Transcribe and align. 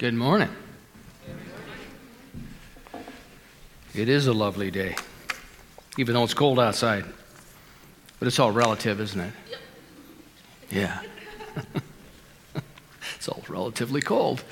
Good 0.00 0.14
morning. 0.14 0.48
It 3.94 4.08
is 4.08 4.28
a 4.28 4.32
lovely 4.32 4.70
day, 4.70 4.96
even 5.98 6.14
though 6.14 6.24
it's 6.24 6.32
cold 6.32 6.58
outside. 6.58 7.04
But 8.18 8.26
it's 8.26 8.38
all 8.38 8.50
relative, 8.50 8.98
isn't 8.98 9.20
it? 9.20 9.32
Yeah. 10.70 11.02
it's 13.14 13.28
all 13.28 13.42
relatively 13.46 14.00
cold. 14.00 14.42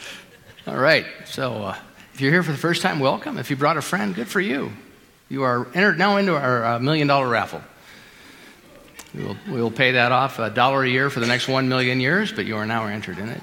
All 0.67 0.77
right. 0.77 1.07
So 1.25 1.55
uh, 1.63 1.77
if 2.13 2.21
you're 2.21 2.31
here 2.31 2.43
for 2.43 2.53
the 2.53 2.59
first 2.59 2.83
time, 2.83 3.01
welcome. 3.01 3.39
If 3.39 3.49
you 3.49 3.57
brought 3.57 3.79
a 3.79 3.83
friend, 3.83 4.15
good 4.15 4.29
for 4.29 4.43
you. 4.43 4.71
You 5.31 5.45
are 5.45 5.67
entered 5.69 5.97
now 5.97 6.19
into 6.19 6.37
our 6.37 6.63
uh, 6.63 6.79
million 6.79 7.09
dollar 7.09 7.27
raffle. 7.27 7.63
We 9.15 9.25
will, 9.25 9.37
we 9.49 9.63
will 9.63 9.71
pay 9.71 9.93
that 9.93 10.13
off 10.13 10.41
a 10.41 10.51
dollar 10.51 10.85
a 10.85 10.89
year 10.91 11.09
for 11.09 11.21
the 11.21 11.27
next 11.27 11.49
one 11.49 11.71
million 11.71 12.01
years, 12.01 12.33
but 12.33 12.45
you 12.45 12.59
are 12.59 12.67
now 12.67 12.85
entered 12.85 13.17
in 13.17 13.31
it. 13.31 13.41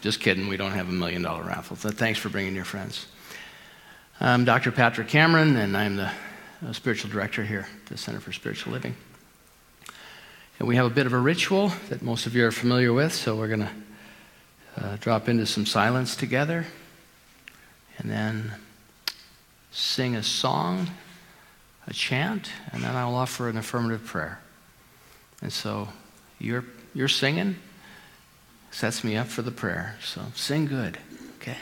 Just 0.00 0.20
kidding, 0.20 0.48
we 0.48 0.56
don't 0.56 0.72
have 0.72 0.88
a 0.88 0.92
million 0.92 1.20
dollar 1.20 1.42
raffle. 1.42 1.76
So 1.76 1.90
thanks 1.90 2.18
for 2.18 2.30
bringing 2.30 2.54
your 2.54 2.64
friends. 2.64 3.06
I'm 4.18 4.46
Dr. 4.46 4.72
Patrick 4.72 5.08
Cameron, 5.08 5.56
and 5.56 5.76
I'm 5.76 5.96
the 5.96 6.10
uh, 6.66 6.72
spiritual 6.72 7.10
director 7.10 7.44
here 7.44 7.68
at 7.82 7.86
the 7.90 7.98
Center 7.98 8.18
for 8.18 8.32
Spiritual 8.32 8.72
Living. 8.72 8.96
And 10.58 10.66
we 10.66 10.76
have 10.76 10.86
a 10.86 10.90
bit 10.90 11.04
of 11.04 11.12
a 11.12 11.18
ritual 11.18 11.72
that 11.90 12.00
most 12.00 12.24
of 12.24 12.34
you 12.34 12.46
are 12.46 12.50
familiar 12.50 12.94
with, 12.94 13.12
so 13.12 13.36
we're 13.36 13.48
going 13.48 13.60
to 13.60 13.70
uh, 14.78 14.96
drop 15.00 15.28
into 15.28 15.44
some 15.44 15.66
silence 15.66 16.16
together 16.16 16.64
and 17.98 18.10
then 18.10 18.52
sing 19.70 20.16
a 20.16 20.22
song, 20.22 20.88
a 21.86 21.92
chant, 21.92 22.50
and 22.72 22.82
then 22.82 22.96
I'll 22.96 23.16
offer 23.16 23.50
an 23.50 23.58
affirmative 23.58 24.06
prayer. 24.06 24.40
And 25.42 25.52
so 25.52 25.88
you're, 26.38 26.64
you're 26.94 27.08
singing, 27.08 27.56
sets 28.70 29.04
me 29.04 29.16
up 29.16 29.26
for 29.26 29.42
the 29.42 29.50
prayer. 29.50 29.96
So 30.02 30.22
sing 30.34 30.66
good, 30.66 30.98
okay? 31.36 31.56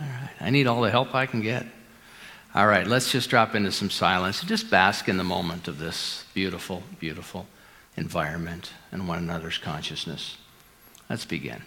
All 0.00 0.06
right. 0.06 0.30
I 0.40 0.50
need 0.50 0.66
all 0.66 0.80
the 0.80 0.90
help 0.90 1.14
I 1.14 1.26
can 1.26 1.40
get. 1.40 1.66
All 2.54 2.66
right, 2.66 2.86
let's 2.86 3.12
just 3.12 3.28
drop 3.28 3.54
into 3.54 3.70
some 3.70 3.90
silence 3.90 4.40
and 4.40 4.48
just 4.48 4.70
bask 4.70 5.08
in 5.08 5.16
the 5.16 5.24
moment 5.24 5.68
of 5.68 5.78
this 5.78 6.24
beautiful, 6.34 6.82
beautiful 6.98 7.46
environment 7.96 8.72
and 8.90 9.06
one 9.06 9.18
another's 9.18 9.58
consciousness. 9.58 10.38
Let's 11.10 11.24
begin. 11.24 11.62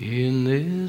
In 0.00 0.83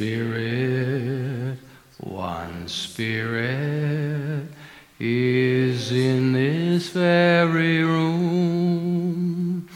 Spirit, 0.00 1.58
one 1.98 2.66
Spirit 2.68 4.48
is 4.98 5.92
in 5.92 6.32
this 6.32 6.88
very 6.88 7.84
room, 7.84 9.68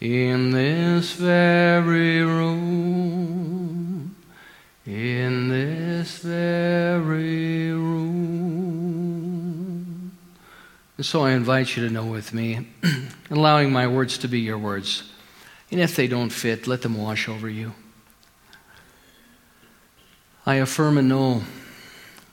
in 0.00 0.50
this 0.50 1.12
very 1.12 2.22
room, 2.24 4.16
in 4.84 5.48
this 5.48 6.18
very 6.18 7.70
room. 7.70 8.18
And 10.96 11.06
so 11.06 11.22
I 11.22 11.30
invite 11.30 11.76
you 11.76 11.86
to 11.86 11.94
know 11.94 12.06
with 12.06 12.34
me, 12.34 12.66
allowing 13.30 13.70
my 13.70 13.86
words 13.86 14.18
to 14.18 14.26
be 14.26 14.40
your 14.40 14.58
words. 14.58 15.04
And 15.70 15.80
if 15.80 15.94
they 15.94 16.08
don't 16.08 16.30
fit, 16.30 16.66
let 16.66 16.82
them 16.82 16.98
wash 16.98 17.28
over 17.28 17.48
you. 17.48 17.74
I 20.48 20.54
affirm 20.54 20.96
and 20.96 21.10
know 21.10 21.42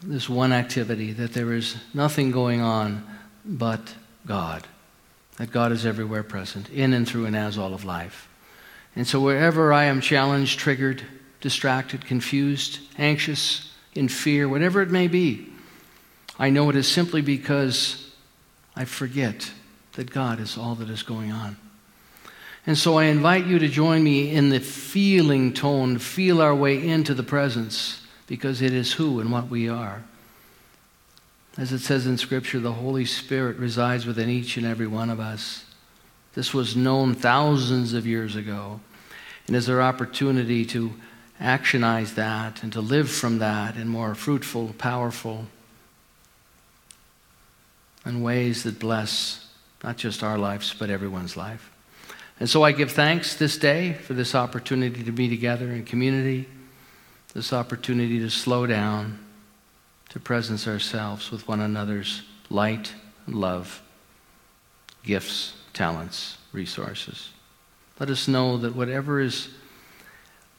this 0.01 0.29
one 0.29 0.53
activity 0.53 1.11
that 1.11 1.33
there 1.33 1.51
is 1.51 1.75
nothing 1.93 2.31
going 2.31 2.61
on 2.61 3.05
but 3.43 3.93
God, 4.25 4.65
that 5.35 5.51
God 5.51 5.73
is 5.73 5.85
everywhere 5.85 6.23
present, 6.23 6.69
in 6.69 6.93
and 6.93 7.05
through 7.05 7.25
and 7.25 7.35
as 7.35 7.57
all 7.57 7.73
of 7.73 7.83
life. 7.83 8.29
And 8.95 9.05
so 9.05 9.19
wherever 9.19 9.73
I 9.73 9.83
am 9.83 9.99
challenged, 9.99 10.59
triggered, 10.59 11.03
distracted, 11.41 12.05
confused, 12.05 12.79
anxious, 12.97 13.73
in 13.95 14.07
fear, 14.07 14.47
whatever 14.47 14.81
it 14.81 14.91
may 14.91 15.09
be, 15.09 15.49
I 16.39 16.51
know 16.51 16.69
it 16.69 16.77
is 16.77 16.87
simply 16.87 17.21
because 17.21 18.13
I 18.77 18.85
forget 18.85 19.51
that 19.95 20.09
God 20.09 20.39
is 20.39 20.57
all 20.57 20.75
that 20.75 20.89
is 20.89 21.03
going 21.03 21.33
on. 21.33 21.57
And 22.65 22.77
so 22.77 22.97
I 22.97 23.05
invite 23.05 23.45
you 23.45 23.59
to 23.59 23.67
join 23.67 24.05
me 24.05 24.31
in 24.31 24.51
the 24.51 24.61
feeling 24.61 25.51
tone, 25.51 25.97
feel 25.97 26.41
our 26.41 26.55
way 26.55 26.81
into 26.81 27.13
the 27.13 27.21
presence 27.21 28.03
because 28.27 28.61
it 28.61 28.73
is 28.73 28.93
who 28.93 29.19
and 29.19 29.31
what 29.31 29.49
we 29.49 29.69
are. 29.69 30.03
As 31.57 31.71
it 31.71 31.79
says 31.79 32.05
in 32.05 32.17
Scripture, 32.17 32.59
the 32.59 32.73
Holy 32.73 33.05
Spirit 33.05 33.57
resides 33.57 34.05
within 34.05 34.29
each 34.29 34.57
and 34.57 34.65
every 34.65 34.87
one 34.87 35.09
of 35.09 35.19
us. 35.19 35.63
This 36.33 36.53
was 36.53 36.75
known 36.75 37.15
thousands 37.15 37.93
of 37.93 38.05
years 38.05 38.35
ago. 38.35 38.81
And 39.47 39.55
is 39.55 39.69
our 39.69 39.81
opportunity 39.81 40.65
to 40.65 40.93
actionize 41.39 42.15
that 42.15 42.63
and 42.63 42.73
to 42.73 42.81
live 42.81 43.09
from 43.09 43.39
that 43.39 43.77
in 43.77 43.87
more 43.87 44.15
fruitful, 44.15 44.73
powerful, 44.77 45.45
and 48.03 48.23
ways 48.23 48.63
that 48.63 48.79
bless 48.79 49.47
not 49.83 49.97
just 49.97 50.23
our 50.23 50.37
lives, 50.37 50.73
but 50.77 50.89
everyone's 50.89 51.37
life. 51.37 51.71
And 52.39 52.49
so 52.49 52.63
I 52.63 52.71
give 52.71 52.91
thanks 52.91 53.35
this 53.35 53.57
day 53.57 53.93
for 53.93 54.13
this 54.13 54.33
opportunity 54.33 55.03
to 55.03 55.11
be 55.11 55.29
together 55.29 55.71
in 55.71 55.85
community 55.85 56.47
this 57.35 57.51
opportunity 57.51 58.17
to 58.19 58.29
slow 58.29 58.65
down, 58.65 59.19
to 60.07 60.19
presence 60.19 60.67
ourselves 60.67 61.29
with 61.29 61.47
one 61.47 61.59
another's 61.59 62.23
light 62.49 62.95
love, 63.27 63.81
gifts, 65.03 65.53
talents, 65.73 66.37
resources. 66.53 67.31
Let 67.99 68.09
us 68.09 68.27
know 68.27 68.57
that 68.57 68.75
whatever 68.75 69.19
is 69.19 69.49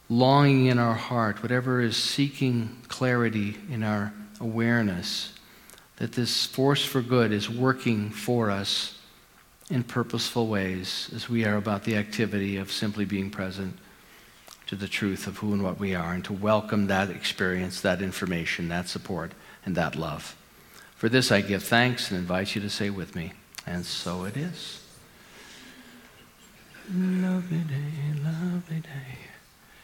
longing 0.07 0.67
in 0.67 0.77
our 0.77 0.93
heart, 0.93 1.41
whatever 1.41 1.81
is 1.81 1.97
seeking 1.97 2.77
clarity 2.87 3.57
in 3.71 3.83
our 3.83 4.13
awareness, 4.39 5.33
that 5.95 6.11
this 6.11 6.45
force 6.45 6.85
for 6.85 7.01
good 7.01 7.31
is 7.31 7.49
working 7.49 8.11
for 8.11 8.51
us 8.51 8.99
in 9.71 9.83
purposeful 9.83 10.47
ways 10.47 11.09
as 11.15 11.27
we 11.27 11.43
are 11.43 11.55
about 11.55 11.85
the 11.85 11.95
activity 11.95 12.57
of 12.57 12.71
simply 12.71 13.05
being 13.05 13.31
present 13.31 13.75
to 14.67 14.75
the 14.75 14.87
truth 14.87 15.27
of 15.27 15.37
who 15.37 15.53
and 15.53 15.63
what 15.63 15.79
we 15.79 15.95
are 15.95 16.13
and 16.13 16.23
to 16.25 16.33
welcome 16.33 16.87
that 16.87 17.09
experience, 17.09 17.81
that 17.81 18.01
information, 18.01 18.67
that 18.67 18.87
support, 18.87 19.31
and 19.65 19.75
that 19.75 19.95
love. 19.95 20.35
For 20.95 21.09
this 21.09 21.31
I 21.31 21.41
give 21.41 21.63
thanks 21.63 22.11
and 22.11 22.19
invite 22.19 22.55
you 22.55 22.61
to 22.61 22.69
say 22.69 22.89
with 22.89 23.15
me, 23.15 23.33
and 23.65 23.85
so 23.85 24.25
it 24.25 24.35
is. 24.35 24.83
Lovely 26.93 27.59
day, 27.59 28.21
lovely 28.23 28.79
day. 28.79 29.17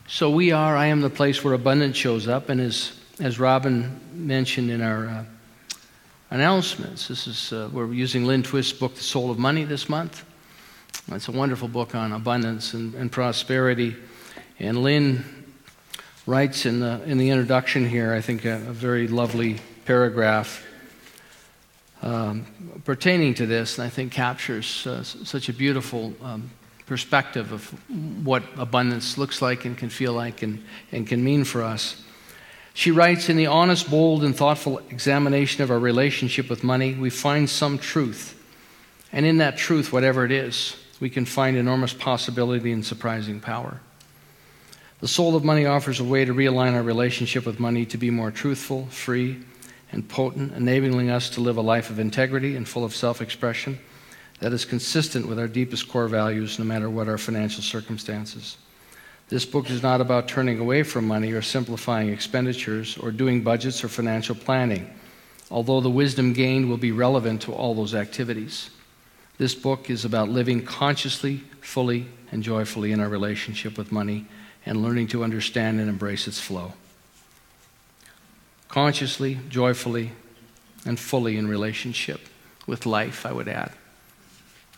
So 0.08 0.30
we 0.30 0.52
are, 0.52 0.76
I 0.76 0.88
am 0.88 1.02
the 1.02 1.10
place 1.10 1.44
where 1.44 1.54
abundance 1.54 1.96
shows 1.96 2.28
up, 2.28 2.50
and 2.50 2.60
as, 2.60 3.00
as 3.20 3.40
Robin 3.40 4.00
mentioned 4.14 4.70
in 4.70 4.82
our 4.82 5.08
uh, 5.08 5.24
announcements, 6.30 7.08
this 7.08 7.28
is, 7.28 7.54
uh, 7.54 7.70
we're 7.72 7.92
using 7.94 8.26
Lynn 8.26 8.44
Twist's 8.44 8.78
book, 8.78 8.96
The 8.96 9.04
Soul 9.04 9.32
of 9.32 9.40
Money, 9.40 9.64
this 9.64 9.88
month. 9.88 10.26
It's 11.12 11.28
a 11.28 11.32
wonderful 11.32 11.68
book 11.68 11.96
on 11.96 12.12
abundance 12.12 12.74
and, 12.74 12.94
and 12.96 13.12
prosperity. 13.12 13.96
And 14.64 14.82
Lynn 14.82 15.26
writes 16.26 16.66
in 16.66 16.80
the, 16.80 17.04
in 17.04 17.18
the 17.18 17.30
introduction 17.30 17.88
here, 17.88 18.14
I 18.14 18.22
think, 18.22 18.46
a, 18.46 18.56
a 18.56 18.74
very 18.74 19.10
lovely 19.10 19.58
paragraph 19.84 20.66
um, 22.02 22.46
pertaining 22.86 23.34
to 23.36 23.46
this, 23.46 23.78
and 23.78 23.86
I 23.86 23.90
think 23.90 24.14
captures 24.14 24.88
uh, 24.88 25.04
such 25.04 25.50
a 25.50 25.54
beautiful 25.54 26.14
um, 26.22 26.50
perspective 26.86 27.52
of 27.52 27.66
what 28.26 28.44
abundance 28.58 29.18
looks 29.18 29.42
like 29.42 29.66
and 29.66 29.78
can 29.78 29.90
feel 29.90 30.14
like 30.14 30.44
and, 30.44 30.64
and 30.94 31.06
can 31.06 31.22
mean 31.22 31.44
for 31.44 31.62
us. 31.62 32.02
She 32.74 32.92
writes 32.92 33.28
In 33.28 33.36
the 33.36 33.48
honest, 33.48 33.90
bold, 33.90 34.24
and 34.24 34.36
thoughtful 34.36 34.80
examination 34.90 35.62
of 35.62 35.72
our 35.72 35.80
relationship 35.80 36.50
with 36.50 36.64
money, 36.64 36.94
we 36.94 37.10
find 37.10 37.50
some 37.50 37.78
truth. 37.78 38.42
And 39.12 39.26
in 39.26 39.40
that 39.40 39.58
truth, 39.58 39.92
whatever 39.92 40.24
it 40.24 40.32
is, 40.32 40.78
we 41.02 41.10
can 41.10 41.26
find 41.26 41.58
enormous 41.58 41.94
possibility 41.94 42.72
and 42.72 42.86
surprising 42.86 43.42
power. 43.42 43.82
The 45.04 45.10
soul 45.10 45.36
of 45.36 45.44
money 45.44 45.66
offers 45.66 46.00
a 46.00 46.04
way 46.06 46.24
to 46.24 46.34
realign 46.34 46.76
our 46.76 46.82
relationship 46.82 47.46
with 47.46 47.60
money 47.60 47.86
to 47.88 47.98
be 47.98 48.10
more 48.10 48.32
truthful, 48.32 48.86
free, 48.86 49.38
and 49.92 50.08
potent, 50.08 50.54
enabling 50.54 51.10
us 51.10 51.30
to 51.32 51.42
live 51.42 51.58
a 51.58 51.62
life 51.62 51.90
of 51.90 52.00
integrity 52.00 52.56
and 52.56 52.66
full 52.66 52.86
of 52.86 52.96
self 52.96 53.22
expression 53.22 53.80
that 54.40 54.54
is 54.54 54.64
consistent 54.64 55.28
with 55.28 55.40
our 55.40 55.50
deepest 55.50 55.90
core 55.90 56.08
values, 56.08 56.58
no 56.58 56.64
matter 56.64 56.90
what 56.90 57.10
our 57.10 57.18
financial 57.18 57.62
circumstances. 57.62 58.56
This 59.28 59.46
book 59.46 59.70
is 59.70 59.84
not 59.84 60.00
about 60.00 60.30
turning 60.30 60.58
away 60.60 60.84
from 60.84 61.06
money 61.06 61.34
or 61.34 61.42
simplifying 61.42 62.08
expenditures 62.08 62.98
or 62.98 63.12
doing 63.12 63.44
budgets 63.44 63.84
or 63.84 63.90
financial 63.90 64.36
planning, 64.36 64.90
although 65.52 65.82
the 65.82 65.90
wisdom 65.90 66.32
gained 66.32 66.70
will 66.70 66.78
be 66.78 66.94
relevant 66.94 67.42
to 67.42 67.52
all 67.52 67.76
those 67.76 67.94
activities. 67.94 68.70
This 69.38 69.54
book 69.54 69.90
is 69.90 70.06
about 70.06 70.30
living 70.30 70.64
consciously, 70.64 71.44
fully, 71.60 72.08
and 72.32 72.42
joyfully 72.42 72.94
in 72.94 73.02
our 73.02 73.10
relationship 73.10 73.78
with 73.78 73.92
money 73.92 74.28
and 74.66 74.82
learning 74.82 75.08
to 75.08 75.24
understand 75.24 75.80
and 75.80 75.90
embrace 75.90 76.28
its 76.28 76.40
flow. 76.40 76.74
Consciously, 78.70 79.40
joyfully, 79.50 80.12
and 80.86 81.00
fully 81.00 81.38
in 81.38 81.48
relationship 81.48 82.22
with 82.66 82.86
life, 82.86 83.26
I 83.26 83.32
would 83.32 83.48
add. 83.48 83.72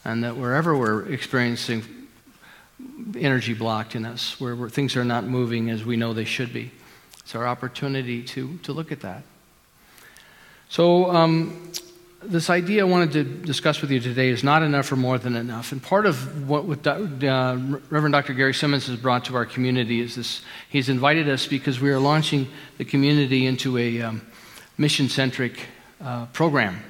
And 0.04 0.24
that 0.24 0.38
wherever 0.38 0.76
we're 0.78 1.06
experiencing 1.12 1.84
energy 3.18 3.54
blocked 3.54 3.96
in 3.96 4.06
us, 4.06 4.40
where, 4.40 4.70
things 4.70 4.96
are 4.96 5.06
not 5.06 5.24
moving 5.24 5.70
as 5.70 5.86
we 5.86 5.96
know 5.96 6.14
they 6.14 6.26
should 6.26 6.52
be, 6.52 6.72
it's 7.20 7.36
our 7.36 7.48
opportunity 7.48 8.22
to, 8.24 8.58
to 8.64 8.74
look 8.74 8.92
at 8.92 9.02
that. 9.02 9.24
So, 10.70 11.10
um, 11.12 11.72
this 12.28 12.50
idea 12.50 12.82
I 12.82 12.90
wanted 12.90 13.12
to 13.14 13.24
discuss 13.24 13.82
with 13.82 13.92
you 13.92 14.00
today 14.00 14.30
is 14.30 14.44
not 14.44 14.64
enough 14.64 14.92
or 14.92 14.96
more 14.96 15.18
than 15.18 15.36
enough. 15.36 15.72
And 15.72 15.82
part 15.82 16.06
of 16.06 16.50
what 16.50 16.86
uh, 16.86 17.58
Reverend 17.90 18.14
Dr. 18.14 18.34
Gary 18.34 18.54
Simmons 18.54 18.88
has 18.88 18.98
brought 18.98 19.26
to 19.26 19.36
our 19.36 19.46
community 19.46 20.02
is 20.02 20.16
this 20.16 20.42
he's 20.70 20.90
invited 20.90 21.30
us 21.30 21.48
because 21.48 21.80
we 21.80 21.92
are 21.92 22.00
launching 22.00 22.48
the 22.78 22.86
community 22.86 23.46
into 23.46 23.78
a 23.78 24.02
um, 24.02 24.22
mission 24.78 25.10
centric 25.10 25.68
uh, 26.02 26.26
program. 26.28 26.82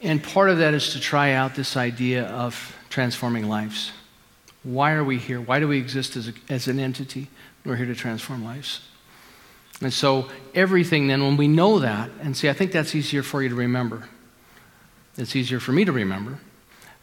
And 0.00 0.22
part 0.22 0.50
of 0.50 0.58
that 0.58 0.74
is 0.74 0.92
to 0.92 1.00
try 1.00 1.32
out 1.32 1.54
this 1.54 1.76
idea 1.76 2.24
of 2.26 2.76
transforming 2.88 3.48
lives. 3.48 3.92
Why 4.62 4.92
are 4.92 5.04
we 5.04 5.18
here? 5.18 5.40
Why 5.40 5.60
do 5.60 5.68
we 5.68 5.78
exist 5.78 6.16
as, 6.16 6.28
a, 6.28 6.32
as 6.48 6.68
an 6.68 6.78
entity? 6.78 7.28
We're 7.64 7.76
here 7.76 7.86
to 7.86 7.94
transform 7.94 8.44
lives. 8.44 8.80
And 9.82 9.92
so, 9.92 10.28
everything 10.54 11.06
then, 11.06 11.22
when 11.22 11.38
we 11.38 11.48
know 11.48 11.78
that, 11.78 12.10
and 12.20 12.36
see, 12.36 12.50
I 12.50 12.52
think 12.52 12.70
that's 12.70 12.94
easier 12.94 13.22
for 13.22 13.42
you 13.42 13.48
to 13.48 13.54
remember. 13.54 14.08
It's 15.20 15.36
easier 15.36 15.60
for 15.60 15.72
me 15.72 15.84
to 15.84 15.92
remember, 15.92 16.38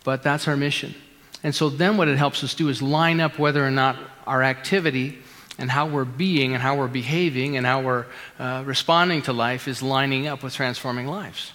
but 0.03 0.23
that's 0.23 0.47
our 0.47 0.57
mission. 0.57 0.95
And 1.43 1.53
so, 1.53 1.69
then 1.69 1.97
what 1.97 2.07
it 2.07 2.17
helps 2.17 2.43
us 2.43 2.55
do 2.55 2.67
is 2.69 2.81
line 2.81 3.19
up 3.19 3.37
whether 3.37 3.65
or 3.65 3.71
not 3.71 3.97
our 4.25 4.41
activity 4.43 5.19
and 5.57 5.69
how 5.69 5.87
we're 5.87 6.05
being 6.05 6.53
and 6.53 6.61
how 6.61 6.75
we're 6.75 6.87
behaving 6.87 7.57
and 7.57 7.65
how 7.65 7.81
we're 7.81 8.05
uh, 8.39 8.63
responding 8.65 9.21
to 9.23 9.33
life 9.33 9.67
is 9.67 9.81
lining 9.81 10.27
up 10.27 10.43
with 10.43 10.53
transforming 10.53 11.07
lives. 11.07 11.53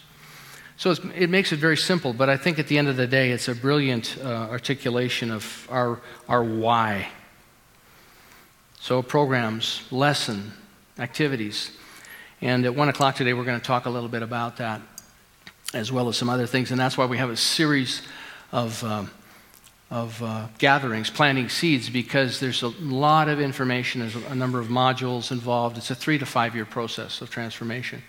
So 0.76 0.94
it 1.14 1.30
makes 1.30 1.52
it 1.52 1.58
very 1.58 1.76
simple, 1.76 2.12
but 2.12 2.28
I 2.28 2.36
think 2.36 2.58
at 2.58 2.66
the 2.66 2.78
end 2.78 2.88
of 2.88 2.96
the 2.96 3.06
day, 3.06 3.30
it's 3.30 3.48
a 3.48 3.54
brilliant 3.54 4.18
uh, 4.20 4.26
articulation 4.26 5.30
of 5.30 5.68
our, 5.70 6.00
our 6.28 6.42
why. 6.42 7.08
So, 8.80 9.00
programs, 9.00 9.82
lesson, 9.92 10.52
activities. 10.98 11.70
And 12.40 12.64
at 12.64 12.74
1 12.74 12.88
o'clock 12.88 13.14
today, 13.14 13.32
we're 13.32 13.44
going 13.44 13.60
to 13.60 13.64
talk 13.64 13.86
a 13.86 13.90
little 13.90 14.08
bit 14.08 14.22
about 14.22 14.56
that, 14.56 14.80
as 15.72 15.90
well 15.90 16.08
as 16.08 16.16
some 16.16 16.28
other 16.28 16.46
things. 16.46 16.70
And 16.70 16.80
that's 16.80 16.98
why 16.98 17.06
we 17.06 17.18
have 17.18 17.30
a 17.30 17.36
series 17.36 18.02
of, 18.50 18.82
um, 18.84 19.10
of 19.90 20.22
uh, 20.22 20.48
gatherings, 20.58 21.10
planting 21.10 21.48
seeds, 21.48 21.88
because 21.88 22.40
there's 22.40 22.62
a 22.62 22.68
lot 22.68 23.28
of 23.28 23.40
information, 23.40 24.00
there's 24.00 24.16
a 24.16 24.34
number 24.34 24.60
of 24.60 24.68
modules 24.68 25.30
involved. 25.30 25.78
It's 25.78 25.90
a 25.90 25.94
three 25.94 26.18
to 26.18 26.26
five 26.26 26.54
year 26.54 26.64
process 26.64 27.20
of 27.20 27.30
transformation. 27.30 28.02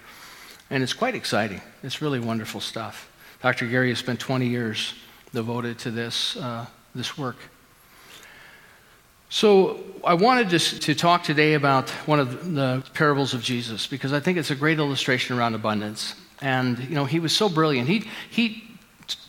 And 0.70 0.84
it's 0.84 0.94
quite 0.94 1.16
exciting. 1.16 1.62
It's 1.84 2.02
really 2.02 2.20
wonderful 2.20 2.60
stuff. 2.60 3.10
Dr. 3.42 3.68
Gary 3.68 3.90
has 3.90 4.00
spent 4.00 4.20
20 4.20 4.48
years 4.48 4.94
devoted 5.34 5.80
to 5.80 5.92
this, 5.92 6.36
uh, 6.38 6.66
this 6.96 7.18
work. 7.18 7.38
So, 9.30 9.80
I 10.06 10.14
wanted 10.16 10.50
to, 10.52 10.60
to 10.60 10.96
talk 10.96 11.24
today 11.24 11.54
about 11.54 11.90
one 12.06 12.20
of 12.20 12.54
the 12.54 12.84
parables 12.94 13.34
of 13.34 13.42
Jesus 13.42 13.88
because 13.88 14.12
I 14.12 14.20
think 14.20 14.38
it's 14.38 14.52
a 14.52 14.56
great 14.56 14.80
illustration 14.80 15.38
around 15.38 15.56
abundance. 15.56 16.16
And, 16.42 16.80
you 16.80 16.96
know, 16.96 17.06
he 17.06 17.20
was 17.20 17.36
so 17.36 17.50
brilliant. 17.50 17.88
He, 17.88 18.10
he 18.30 18.64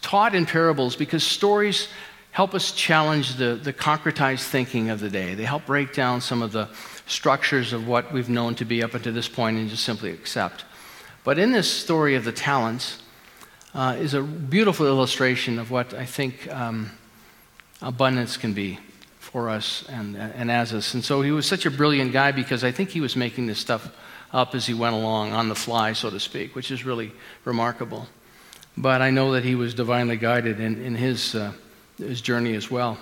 taught 0.01 0.35
in 0.35 0.47
parables 0.47 0.97
because 0.97 1.23
stories 1.23 1.89
help 2.33 2.55
us 2.55 2.73
challenge 2.73 3.37
the, 3.37 3.55
the 3.55 3.73
concretized 3.73 4.49
thinking 4.49 4.91
of 4.91 5.01
the 5.01 5.09
day. 5.09 5.35
They 5.35 5.45
help 5.45 5.67
break 5.67 5.95
down 5.95 6.21
some 6.21 6.43
of 6.43 6.53
the 6.53 6.69
structures 7.07 7.73
of 7.73 7.87
what 7.87 8.13
we've 8.13 8.29
known 8.29 8.55
to 8.57 8.65
be 8.65 8.83
up 8.83 8.95
until 8.95 9.13
this 9.13 9.29
point 9.29 9.57
and 9.57 9.69
just 9.69 9.85
simply 9.85 10.11
accept. 10.11 10.65
But 11.23 11.39
in 11.39 11.53
this 11.53 11.71
story 11.71 12.17
of 12.17 12.25
the 12.25 12.33
talents 12.33 12.99
uh, 13.75 13.97
is 13.99 14.15
a 14.15 14.23
beautiful 14.23 14.87
illustration 14.87 15.59
of 15.59 15.71
what 15.71 15.95
I 15.95 16.05
think 16.05 16.53
um, 16.53 16.91
abundance 17.81 18.37
can 18.37 18.53
be 18.53 18.79
for 19.19 19.49
us 19.49 19.85
and, 19.89 20.17
and 20.17 20.51
as 20.51 20.73
us. 20.73 20.95
And 20.95 21.05
so 21.05 21.23
he 21.23 21.31
was 21.31 21.47
such 21.47 21.67
a 21.67 21.71
brilliant 21.71 22.13
guy 22.13 22.33
because 22.33 22.65
I 22.65 22.73
think 22.73 22.91
he 22.91 23.01
was 23.01 23.17
making 23.17 23.47
this 23.47 23.59
stuff 23.59 23.91
up 24.33 24.55
as 24.55 24.67
he 24.67 24.75
went 24.75 24.95
along 24.95 25.33
on 25.33 25.49
the 25.49 25.55
fly, 25.55 25.93
so 25.93 26.11
to 26.11 26.21
speak, 26.21 26.55
which 26.55 26.71
is 26.71 26.85
really 26.85 27.13
remarkable. 27.45 28.09
But 28.77 29.03
I 29.03 29.11
know 29.11 29.33
that 29.33 29.45
he 29.45 29.55
was 29.55 29.75
divinely 29.75 30.17
guided 30.17 30.61
in, 30.61 30.83
in 30.83 30.95
his, 30.95 31.35
uh, 31.35 31.53
his 31.99 32.21
journey 32.21 32.55
as 32.55 32.71
well. 32.71 32.99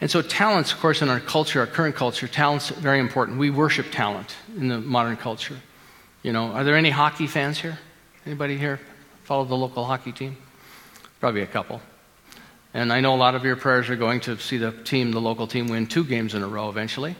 And 0.00 0.10
so, 0.10 0.20
talents, 0.20 0.72
of 0.72 0.80
course, 0.80 1.00
in 1.00 1.08
our 1.08 1.20
culture, 1.20 1.60
our 1.60 1.66
current 1.66 1.94
culture, 1.94 2.28
talents 2.28 2.68
very 2.68 2.98
important. 2.98 3.38
We 3.38 3.50
worship 3.50 3.86
talent 3.90 4.34
in 4.56 4.68
the 4.68 4.78
modern 4.78 5.16
culture. 5.16 5.56
You 6.22 6.32
know, 6.32 6.48
are 6.48 6.64
there 6.64 6.76
any 6.76 6.90
hockey 6.90 7.26
fans 7.26 7.58
here? 7.58 7.78
Anybody 8.26 8.58
here 8.58 8.80
follow 9.24 9.44
the 9.44 9.56
local 9.56 9.84
hockey 9.84 10.12
team? 10.12 10.36
Probably 11.20 11.42
a 11.42 11.46
couple. 11.46 11.80
And 12.74 12.92
I 12.92 13.00
know 13.00 13.14
a 13.14 13.16
lot 13.16 13.34
of 13.34 13.44
your 13.44 13.56
prayers 13.56 13.88
are 13.88 13.96
going 13.96 14.20
to 14.20 14.36
see 14.38 14.58
the 14.58 14.72
team, 14.72 15.12
the 15.12 15.20
local 15.20 15.46
team, 15.46 15.68
win 15.68 15.86
two 15.86 16.04
games 16.04 16.34
in 16.34 16.42
a 16.42 16.48
row 16.48 16.68
eventually. 16.68 17.16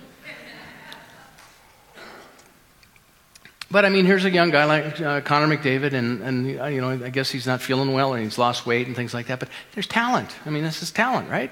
But 3.70 3.84
I 3.84 3.88
mean, 3.88 4.04
here's 4.04 4.24
a 4.24 4.30
young 4.30 4.50
guy 4.50 4.64
like 4.64 5.00
uh, 5.00 5.20
Connor 5.22 5.56
McDavid, 5.56 5.92
and, 5.92 6.22
and 6.22 6.60
uh, 6.60 6.66
you 6.66 6.80
know, 6.80 6.90
I 6.90 7.10
guess 7.10 7.30
he's 7.30 7.46
not 7.46 7.60
feeling 7.60 7.92
well 7.92 8.14
and 8.14 8.22
he's 8.22 8.38
lost 8.38 8.64
weight 8.64 8.86
and 8.86 8.94
things 8.94 9.12
like 9.12 9.26
that. 9.26 9.40
But 9.40 9.48
there's 9.74 9.88
talent. 9.88 10.36
I 10.46 10.50
mean, 10.50 10.62
this 10.62 10.82
is 10.82 10.92
talent, 10.92 11.28
right? 11.28 11.50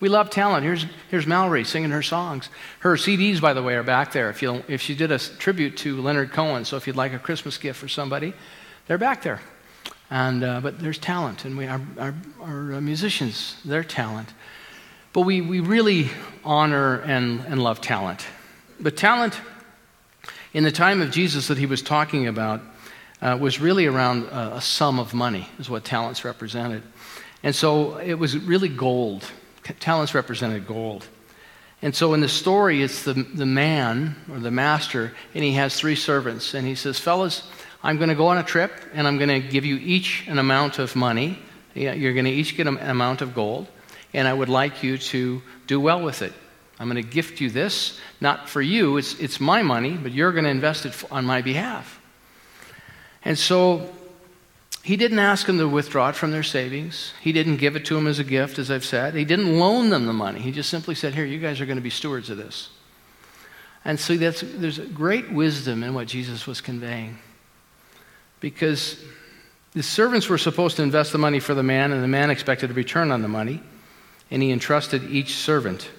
We 0.00 0.08
love 0.08 0.30
talent. 0.30 0.62
Here's, 0.62 0.86
here's 1.10 1.26
Mallory 1.26 1.64
singing 1.64 1.90
her 1.90 2.02
songs. 2.02 2.48
Her 2.80 2.94
CDs, 2.94 3.40
by 3.40 3.52
the 3.52 3.62
way, 3.62 3.74
are 3.74 3.82
back 3.82 4.12
there. 4.12 4.30
If, 4.30 4.42
you 4.42 4.62
if 4.68 4.80
she 4.80 4.94
did 4.94 5.10
a 5.10 5.18
tribute 5.18 5.76
to 5.78 6.00
Leonard 6.00 6.30
Cohen, 6.30 6.64
so 6.64 6.76
if 6.76 6.86
you'd 6.86 6.94
like 6.94 7.12
a 7.12 7.18
Christmas 7.18 7.58
gift 7.58 7.80
for 7.80 7.88
somebody, 7.88 8.34
they're 8.86 8.98
back 8.98 9.22
there. 9.22 9.40
And, 10.10 10.44
uh, 10.44 10.60
but 10.60 10.78
there's 10.78 10.98
talent, 10.98 11.44
and 11.44 11.58
we, 11.58 11.66
our, 11.66 11.80
our, 11.98 12.14
our 12.40 12.74
uh, 12.74 12.80
musicians, 12.80 13.56
their 13.64 13.82
talent. 13.82 14.32
But 15.12 15.22
we, 15.22 15.40
we 15.40 15.58
really 15.58 16.10
honor 16.44 17.00
and, 17.00 17.40
and 17.40 17.60
love 17.62 17.80
talent. 17.80 18.24
But 18.78 18.96
talent, 18.96 19.38
in 20.52 20.64
the 20.64 20.72
time 20.72 21.02
of 21.02 21.10
Jesus 21.10 21.48
that 21.48 21.58
he 21.58 21.66
was 21.66 21.82
talking 21.82 22.26
about, 22.26 22.60
uh, 23.20 23.36
was 23.40 23.60
really 23.60 23.86
around 23.86 24.24
a, 24.24 24.56
a 24.56 24.60
sum 24.60 24.98
of 24.98 25.12
money, 25.14 25.48
is 25.58 25.68
what 25.68 25.84
talents 25.84 26.24
represented. 26.24 26.82
And 27.42 27.54
so 27.54 27.98
it 27.98 28.14
was 28.14 28.36
really 28.36 28.68
gold 28.68 29.24
talents 29.80 30.14
represented 30.14 30.66
gold. 30.66 31.06
And 31.80 31.94
so 31.94 32.14
in 32.14 32.20
the 32.20 32.28
story, 32.28 32.82
it's 32.82 33.04
the, 33.04 33.14
the 33.14 33.46
man 33.46 34.16
or 34.30 34.40
the 34.40 34.50
master, 34.50 35.12
and 35.34 35.44
he 35.44 35.52
has 35.52 35.78
three 35.78 35.94
servants. 35.94 36.54
And 36.54 36.66
he 36.66 36.74
says, 36.74 36.98
Fellas, 36.98 37.48
I'm 37.82 37.98
going 37.98 38.08
to 38.08 38.16
go 38.16 38.26
on 38.28 38.38
a 38.38 38.42
trip, 38.42 38.72
and 38.92 39.06
I'm 39.06 39.18
going 39.18 39.28
to 39.28 39.40
give 39.40 39.64
you 39.64 39.76
each 39.76 40.26
an 40.26 40.38
amount 40.38 40.78
of 40.78 40.96
money. 40.96 41.38
You're 41.74 42.14
going 42.14 42.24
to 42.24 42.32
each 42.32 42.56
get 42.56 42.66
an 42.66 42.78
amount 42.78 43.22
of 43.22 43.34
gold, 43.34 43.68
and 44.12 44.26
I 44.26 44.34
would 44.34 44.48
like 44.48 44.82
you 44.82 44.98
to 44.98 45.42
do 45.68 45.80
well 45.80 46.02
with 46.02 46.22
it. 46.22 46.32
I'm 46.78 46.88
going 46.88 47.02
to 47.02 47.08
gift 47.08 47.40
you 47.40 47.50
this, 47.50 47.98
not 48.20 48.48
for 48.48 48.62
you, 48.62 48.96
it's, 48.98 49.18
it's 49.18 49.40
my 49.40 49.62
money, 49.62 49.92
but 49.92 50.12
you're 50.12 50.32
going 50.32 50.44
to 50.44 50.50
invest 50.50 50.86
it 50.86 50.94
on 51.10 51.24
my 51.24 51.42
behalf. 51.42 52.00
And 53.24 53.36
so 53.36 53.92
he 54.82 54.96
didn't 54.96 55.18
ask 55.18 55.46
them 55.46 55.58
to 55.58 55.68
withdraw 55.68 56.10
it 56.10 56.16
from 56.16 56.30
their 56.30 56.42
savings. 56.42 57.12
He 57.20 57.32
didn't 57.32 57.56
give 57.56 57.76
it 57.76 57.84
to 57.86 57.94
them 57.94 58.06
as 58.06 58.18
a 58.20 58.24
gift, 58.24 58.58
as 58.58 58.70
I've 58.70 58.84
said. 58.84 59.14
He 59.14 59.24
didn't 59.24 59.58
loan 59.58 59.90
them 59.90 60.06
the 60.06 60.12
money. 60.12 60.40
He 60.40 60.52
just 60.52 60.70
simply 60.70 60.94
said, 60.94 61.14
Here, 61.14 61.24
you 61.24 61.38
guys 61.38 61.60
are 61.60 61.66
going 61.66 61.76
to 61.76 61.82
be 61.82 61.90
stewards 61.90 62.30
of 62.30 62.38
this. 62.38 62.70
And 63.84 63.98
so 63.98 64.16
there's 64.16 64.78
great 64.78 65.30
wisdom 65.30 65.82
in 65.82 65.94
what 65.94 66.06
Jesus 66.06 66.46
was 66.46 66.60
conveying. 66.60 67.18
Because 68.40 69.02
the 69.74 69.82
servants 69.82 70.28
were 70.28 70.38
supposed 70.38 70.76
to 70.76 70.82
invest 70.82 71.12
the 71.12 71.18
money 71.18 71.40
for 71.40 71.54
the 71.54 71.62
man, 71.62 71.92
and 71.92 72.02
the 72.02 72.08
man 72.08 72.30
expected 72.30 72.70
a 72.70 72.74
return 72.74 73.10
on 73.10 73.22
the 73.22 73.28
money, 73.28 73.62
and 74.30 74.42
he 74.42 74.50
entrusted 74.50 75.10
each 75.10 75.34
servant. 75.34 75.90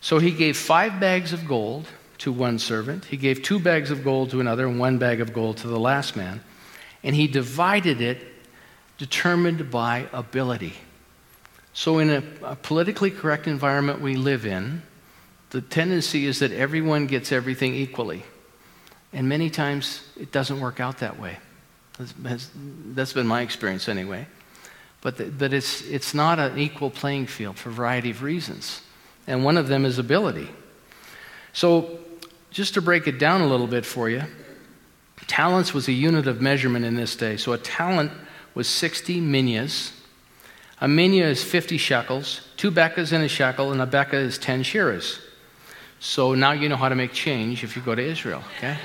So 0.00 0.18
he 0.18 0.30
gave 0.30 0.56
five 0.56 1.00
bags 1.00 1.32
of 1.32 1.46
gold 1.46 1.86
to 2.18 2.32
one 2.32 2.58
servant. 2.58 3.04
He 3.06 3.16
gave 3.16 3.42
two 3.42 3.58
bags 3.58 3.90
of 3.90 4.04
gold 4.04 4.30
to 4.30 4.40
another 4.40 4.66
and 4.66 4.78
one 4.78 4.98
bag 4.98 5.20
of 5.20 5.32
gold 5.32 5.58
to 5.58 5.68
the 5.68 5.78
last 5.78 6.16
man. 6.16 6.42
And 7.02 7.14
he 7.14 7.26
divided 7.26 8.00
it 8.00 8.26
determined 8.96 9.70
by 9.70 10.08
ability. 10.12 10.74
So, 11.72 11.98
in 11.98 12.10
a, 12.10 12.22
a, 12.42 12.56
politically 12.56 13.12
correct 13.12 13.46
environment 13.46 14.00
we 14.00 14.16
live 14.16 14.44
in, 14.44 14.82
the 15.50 15.60
tendency 15.60 16.26
is 16.26 16.40
that 16.40 16.50
everyone 16.50 17.06
gets 17.06 17.30
everything 17.30 17.74
equally. 17.74 18.24
And 19.12 19.28
many 19.28 19.48
times 19.48 20.02
it 20.18 20.32
doesn't 20.32 20.60
work 20.60 20.80
out 20.80 20.98
that 20.98 21.20
way. 21.20 21.38
That's, 22.18 22.50
that's 22.94 23.12
been 23.12 23.26
my 23.26 23.42
experience 23.42 23.88
anyway. 23.88 24.26
But, 25.00 25.18
the, 25.18 25.24
but 25.26 25.52
it's, 25.52 25.82
it's 25.82 26.14
not 26.14 26.40
an 26.40 26.58
equal 26.58 26.90
playing 26.90 27.26
field 27.26 27.56
for 27.56 27.68
a 27.68 27.72
variety 27.72 28.10
of 28.10 28.22
reasons. 28.22 28.82
And 29.28 29.44
one 29.44 29.56
of 29.56 29.68
them 29.68 29.84
is 29.84 29.98
ability. 29.98 30.48
So, 31.52 32.00
just 32.50 32.74
to 32.74 32.82
break 32.82 33.06
it 33.06 33.18
down 33.18 33.42
a 33.42 33.46
little 33.46 33.68
bit 33.68 33.86
for 33.86 34.10
you, 34.10 34.22
talents 35.28 35.72
was 35.72 35.86
a 35.86 35.92
unit 35.92 36.26
of 36.26 36.40
measurement 36.40 36.84
in 36.84 36.96
this 36.96 37.14
day. 37.14 37.36
So, 37.36 37.52
a 37.52 37.58
talent 37.58 38.10
was 38.54 38.66
60 38.66 39.20
minas. 39.20 39.92
A 40.80 40.88
mina 40.88 41.26
is 41.26 41.44
50 41.44 41.78
shekels. 41.78 42.48
Two 42.56 42.72
bekahs 42.72 43.12
in 43.12 43.20
a 43.20 43.28
shekel, 43.28 43.70
and 43.70 43.80
a 43.80 43.86
bekah 43.86 44.14
is 44.14 44.38
10 44.38 44.64
shiras. 44.64 45.20
So 46.00 46.34
now 46.34 46.52
you 46.52 46.68
know 46.68 46.76
how 46.76 46.88
to 46.88 46.94
make 46.94 47.12
change 47.12 47.64
if 47.64 47.76
you 47.76 47.82
go 47.82 47.94
to 47.94 48.02
Israel, 48.02 48.42
okay? 48.56 48.78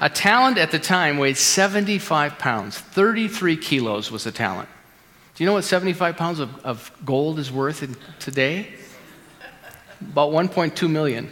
a 0.00 0.08
talent 0.08 0.58
at 0.58 0.70
the 0.70 0.78
time 0.78 1.18
weighed 1.18 1.36
75 1.36 2.38
pounds. 2.38 2.78
33 2.78 3.56
kilos 3.56 4.10
was 4.10 4.26
a 4.26 4.32
talent. 4.32 4.68
Do 5.36 5.44
you 5.44 5.46
know 5.46 5.52
what 5.52 5.64
75 5.64 6.16
pounds 6.16 6.40
of, 6.40 6.64
of 6.64 6.90
gold 7.04 7.38
is 7.38 7.52
worth 7.52 7.82
in, 7.82 7.94
today? 8.18 8.68
About 10.00 10.30
1.2 10.30 10.90
million. 10.90 11.30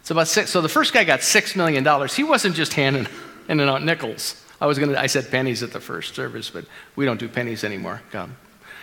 It's 0.00 0.10
about 0.10 0.28
six. 0.28 0.50
So 0.50 0.60
the 0.60 0.68
first 0.68 0.92
guy 0.92 1.04
got 1.04 1.20
$6 1.20 1.56
million. 1.56 2.08
He 2.08 2.24
wasn't 2.24 2.54
just 2.54 2.74
handing, 2.74 3.06
handing 3.48 3.68
out 3.68 3.82
nickels. 3.82 4.44
I 4.60 4.66
was 4.66 4.78
going 4.78 4.90
to, 4.90 5.00
I 5.00 5.06
said 5.06 5.30
pennies 5.30 5.62
at 5.62 5.72
the 5.72 5.80
first 5.80 6.14
service, 6.14 6.50
but 6.50 6.66
we 6.94 7.06
don't 7.06 7.18
do 7.18 7.26
pennies 7.26 7.64
anymore. 7.64 8.02
God, 8.10 8.28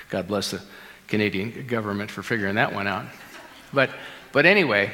God 0.10 0.28
bless 0.28 0.50
the 0.50 0.62
Canadian 1.08 1.68
government 1.68 2.10
for 2.10 2.24
figuring 2.24 2.56
that 2.56 2.74
one 2.74 2.88
out. 2.88 3.06
But, 3.72 3.92
but 4.32 4.48
anyway, 4.48 4.92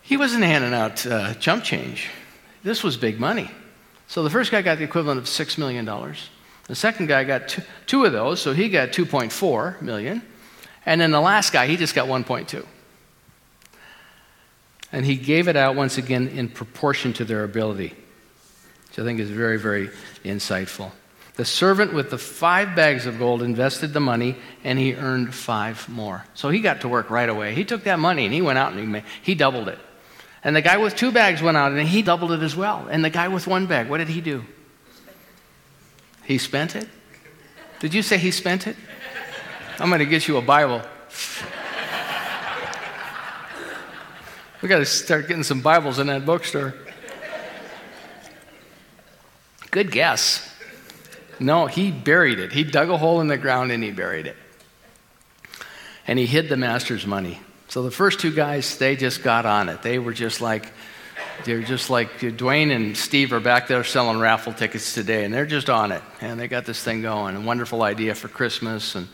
he 0.00 0.16
wasn't 0.16 0.44
handing 0.44 0.72
out 0.72 1.06
uh, 1.06 1.34
chump 1.34 1.62
change. 1.62 2.08
This 2.62 2.82
was 2.82 2.96
big 2.96 3.20
money. 3.20 3.50
So 4.06 4.22
the 4.22 4.30
first 4.30 4.50
guy 4.50 4.62
got 4.62 4.78
the 4.78 4.84
equivalent 4.84 5.18
of 5.18 5.26
$6 5.26 5.58
million. 5.58 5.86
The 6.68 6.74
second 6.74 7.06
guy 7.06 7.24
got 7.24 7.48
two, 7.48 7.62
two 7.86 8.04
of 8.04 8.12
those, 8.12 8.40
so 8.40 8.52
he 8.52 8.68
got 8.68 8.90
2.4 8.90 9.82
million. 9.82 10.22
And 10.86 11.00
then 11.00 11.10
the 11.10 11.20
last 11.20 11.52
guy, 11.52 11.66
he 11.66 11.76
just 11.76 11.94
got 11.94 12.08
1.2. 12.08 12.64
And 14.92 15.04
he 15.04 15.16
gave 15.16 15.48
it 15.48 15.56
out 15.56 15.76
once 15.76 15.98
again 15.98 16.28
in 16.28 16.48
proportion 16.48 17.12
to 17.14 17.24
their 17.24 17.44
ability, 17.44 17.94
which 18.88 18.98
I 18.98 19.02
think 19.02 19.18
is 19.18 19.30
very, 19.30 19.58
very 19.58 19.90
insightful. 20.24 20.92
The 21.36 21.44
servant 21.44 21.94
with 21.94 22.10
the 22.10 22.18
five 22.18 22.74
bags 22.74 23.06
of 23.06 23.18
gold 23.18 23.42
invested 23.42 23.92
the 23.92 24.00
money 24.00 24.36
and 24.64 24.78
he 24.78 24.94
earned 24.94 25.34
five 25.34 25.88
more. 25.88 26.24
So 26.34 26.48
he 26.50 26.60
got 26.60 26.80
to 26.80 26.88
work 26.88 27.10
right 27.10 27.28
away. 27.28 27.54
He 27.54 27.64
took 27.64 27.84
that 27.84 27.98
money 27.98 28.24
and 28.24 28.34
he 28.34 28.42
went 28.42 28.58
out 28.58 28.72
and 28.72 28.80
he, 28.80 28.86
made, 28.86 29.04
he 29.22 29.34
doubled 29.34 29.68
it. 29.68 29.78
And 30.42 30.56
the 30.56 30.62
guy 30.62 30.78
with 30.78 30.96
two 30.96 31.12
bags 31.12 31.40
went 31.40 31.56
out 31.56 31.72
and 31.72 31.88
he 31.88 32.02
doubled 32.02 32.32
it 32.32 32.42
as 32.42 32.56
well. 32.56 32.88
And 32.90 33.04
the 33.04 33.10
guy 33.10 33.28
with 33.28 33.46
one 33.46 33.66
bag, 33.66 33.88
what 33.88 33.98
did 33.98 34.08
he 34.08 34.20
do? 34.20 34.44
He 36.28 36.36
spent 36.36 36.76
it? 36.76 36.86
Did 37.80 37.94
you 37.94 38.02
say 38.02 38.18
he 38.18 38.30
spent 38.32 38.66
it? 38.66 38.76
I'm 39.78 39.88
going 39.88 40.00
to 40.00 40.04
get 40.04 40.28
you 40.28 40.36
a 40.36 40.42
Bible. 40.42 40.82
We 44.60 44.68
got 44.68 44.80
to 44.80 44.84
start 44.84 45.26
getting 45.26 45.42
some 45.42 45.62
Bibles 45.62 45.98
in 45.98 46.08
that 46.08 46.26
bookstore. 46.26 46.74
Good 49.70 49.90
guess. 49.90 50.54
No, 51.40 51.64
he 51.64 51.90
buried 51.90 52.40
it. 52.40 52.52
He 52.52 52.62
dug 52.62 52.90
a 52.90 52.98
hole 52.98 53.22
in 53.22 53.28
the 53.28 53.38
ground 53.38 53.72
and 53.72 53.82
he 53.82 53.90
buried 53.90 54.26
it. 54.26 54.36
And 56.06 56.18
he 56.18 56.26
hid 56.26 56.50
the 56.50 56.58
master's 56.58 57.06
money. 57.06 57.40
So 57.68 57.82
the 57.82 57.90
first 57.90 58.20
two 58.20 58.34
guys, 58.34 58.76
they 58.76 58.96
just 58.96 59.22
got 59.22 59.46
on 59.46 59.70
it. 59.70 59.80
They 59.80 59.98
were 59.98 60.12
just 60.12 60.42
like, 60.42 60.72
they're 61.44 61.62
just 61.62 61.90
like 61.90 62.18
Dwayne 62.20 62.74
and 62.74 62.96
Steve 62.96 63.32
are 63.32 63.40
back 63.40 63.68
there 63.68 63.84
selling 63.84 64.18
raffle 64.18 64.52
tickets 64.52 64.94
today, 64.94 65.24
and 65.24 65.32
they're 65.32 65.46
just 65.46 65.70
on 65.70 65.92
it. 65.92 66.02
And 66.20 66.38
they 66.38 66.48
got 66.48 66.64
this 66.64 66.82
thing 66.82 67.02
going. 67.02 67.36
A 67.36 67.40
wonderful 67.40 67.82
idea 67.82 68.14
for 68.14 68.28
Christmas 68.28 68.94
and 68.94 69.08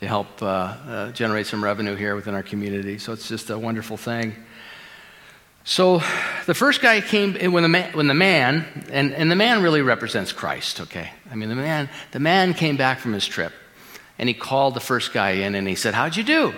to 0.00 0.08
help 0.08 0.42
uh, 0.42 0.46
uh, 0.46 1.12
generate 1.12 1.46
some 1.46 1.62
revenue 1.62 1.94
here 1.94 2.14
within 2.16 2.34
our 2.34 2.42
community. 2.42 2.98
So 2.98 3.12
it's 3.12 3.28
just 3.28 3.50
a 3.50 3.58
wonderful 3.58 3.96
thing. 3.96 4.34
So 5.64 5.98
the 6.46 6.54
first 6.54 6.80
guy 6.80 7.00
came 7.02 7.34
when 7.52 7.62
the 7.62 7.68
man, 7.68 7.92
when 7.92 8.06
the 8.06 8.14
man 8.14 8.86
and, 8.90 9.12
and 9.12 9.30
the 9.30 9.36
man 9.36 9.62
really 9.62 9.82
represents 9.82 10.32
Christ, 10.32 10.80
okay? 10.80 11.10
I 11.30 11.34
mean, 11.34 11.50
the 11.50 11.54
man, 11.54 11.90
the 12.12 12.18
man 12.18 12.54
came 12.54 12.76
back 12.76 12.98
from 12.98 13.12
his 13.12 13.26
trip 13.26 13.52
and 14.18 14.28
he 14.28 14.34
called 14.34 14.74
the 14.74 14.80
first 14.80 15.12
guy 15.12 15.30
in 15.30 15.54
and 15.54 15.68
he 15.68 15.74
said, 15.74 15.92
How'd 15.92 16.16
you 16.16 16.24
do? 16.24 16.54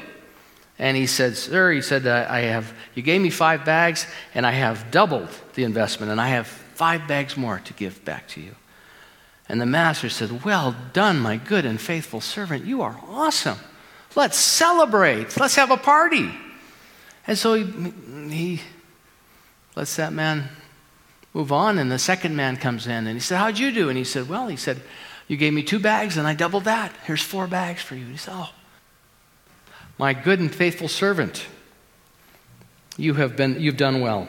And 0.79 0.97
he 0.97 1.07
said, 1.07 1.37
Sir, 1.37 1.73
he 1.73 1.83
said, 1.83 2.07
I 2.07 2.41
have, 2.41 2.73
you 2.95 3.03
gave 3.03 3.21
me 3.21 3.31
five 3.31 3.65
bags 3.65 4.07
and 4.35 4.47
I 4.47 4.53
have 4.53 4.91
doubled 4.91 5.29
the 5.55 5.65
investment 5.65 6.11
and 6.11 6.21
I 6.21 6.29
have 6.29 6.47
five 6.47 7.07
bags 7.07 7.37
more 7.37 7.61
to 7.61 7.73
give 7.75 8.05
back 8.05 8.27
to 8.29 8.41
you. 8.41 8.55
And 9.49 9.61
the 9.61 9.67
master 9.67 10.09
said, 10.09 10.45
Well 10.45 10.75
done, 10.93 11.21
my 11.21 11.37
good 11.37 11.67
and 11.67 11.81
faithful 11.81 12.21
servant. 12.21 12.65
You 12.65 12.83
are 12.83 12.99
awesome. 13.09 13.59
Let's 14.15 14.39
celebrate. 14.39 15.39
Let's 15.39 15.57
have 15.57 15.71
a 15.71 15.77
party. 15.77 16.31
And 17.27 17.39
so 17.39 17.55
he, 17.55 17.93
he 18.31 18.63
lets 19.77 19.97
that 19.97 20.13
man 20.13 20.49
move 21.35 21.53
on. 21.53 21.79
And 21.79 21.91
the 21.91 21.99
second 21.99 22.35
man 22.37 22.57
comes 22.57 22.87
in 22.87 23.07
and 23.07 23.09
he 23.09 23.21
said, 23.21 23.39
How'd 23.39 23.59
you 23.59 23.73
do? 23.73 23.89
And 23.89 23.99
he 23.99 24.05
said, 24.05 24.29
Well, 24.29 24.49
he 24.49 24.57
said, 24.57 24.81
You 25.29 25.37
gave 25.37 25.53
me 25.53 25.63
two 25.63 25.79
bags 25.79 26.17
and 26.17 26.27
I 26.27 26.35
doubled 26.35 26.65
that. 26.65 26.93
Here's 27.05 27.23
four 27.23 27.47
bags 27.47 27.83
for 27.83 27.95
you. 27.95 28.03
And 28.03 28.13
he 28.13 28.19
said, 28.19 28.35
Oh, 28.35 28.51
my 30.03 30.15
good 30.15 30.41
and 30.41 30.53
faithful 30.53 30.89
servant, 30.89 31.47
you 32.97 33.15
have 33.15 33.37
been, 33.37 33.61
you've 33.61 33.77
done 33.77 34.01
well. 34.01 34.27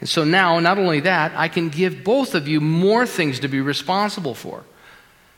And 0.00 0.08
so 0.08 0.24
now, 0.24 0.58
not 0.58 0.76
only 0.76 0.98
that, 0.98 1.30
I 1.36 1.46
can 1.46 1.68
give 1.68 2.02
both 2.02 2.34
of 2.34 2.48
you 2.48 2.60
more 2.60 3.06
things 3.06 3.38
to 3.38 3.46
be 3.46 3.60
responsible 3.60 4.34
for. 4.34 4.64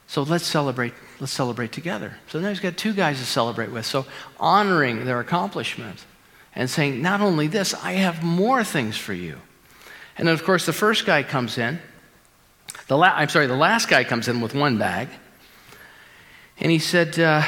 So 0.07 0.23
let's 0.23 0.47
celebrate. 0.47 0.95
Let's 1.21 1.33
celebrate 1.33 1.73
together. 1.73 2.17
So 2.29 2.41
now 2.41 2.49
he's 2.49 2.59
got 2.59 2.79
two 2.79 2.95
guys 2.95 3.19
to 3.19 3.27
celebrate 3.27 3.71
with. 3.71 3.85
So 3.85 4.07
honoring 4.39 5.05
their 5.05 5.21
accomplishment 5.21 6.07
and 6.55 6.71
saying, 6.71 7.03
Not 7.03 7.21
only 7.21 7.47
this, 7.47 7.75
I 7.75 7.93
have 7.93 8.23
more 8.23 8.65
things 8.65 8.97
for 8.97 9.13
you. 9.13 9.37
And 10.17 10.27
then, 10.27 10.33
of 10.33 10.43
course, 10.43 10.65
the 10.65 10.73
first 10.73 11.05
guy 11.05 11.23
comes 11.23 11.59
in. 11.59 11.81
The 12.87 12.97
la- 12.97 13.13
I'm 13.15 13.29
sorry, 13.29 13.47
the 13.47 13.57
last 13.57 13.91
guy 13.91 14.05
comes 14.05 14.27
in 14.27 14.41
with 14.41 14.55
one 14.55 14.79
bag. 14.79 15.09
And 16.57 16.73
he 16.73 16.79
said, 16.79 17.19
uh, 17.19 17.43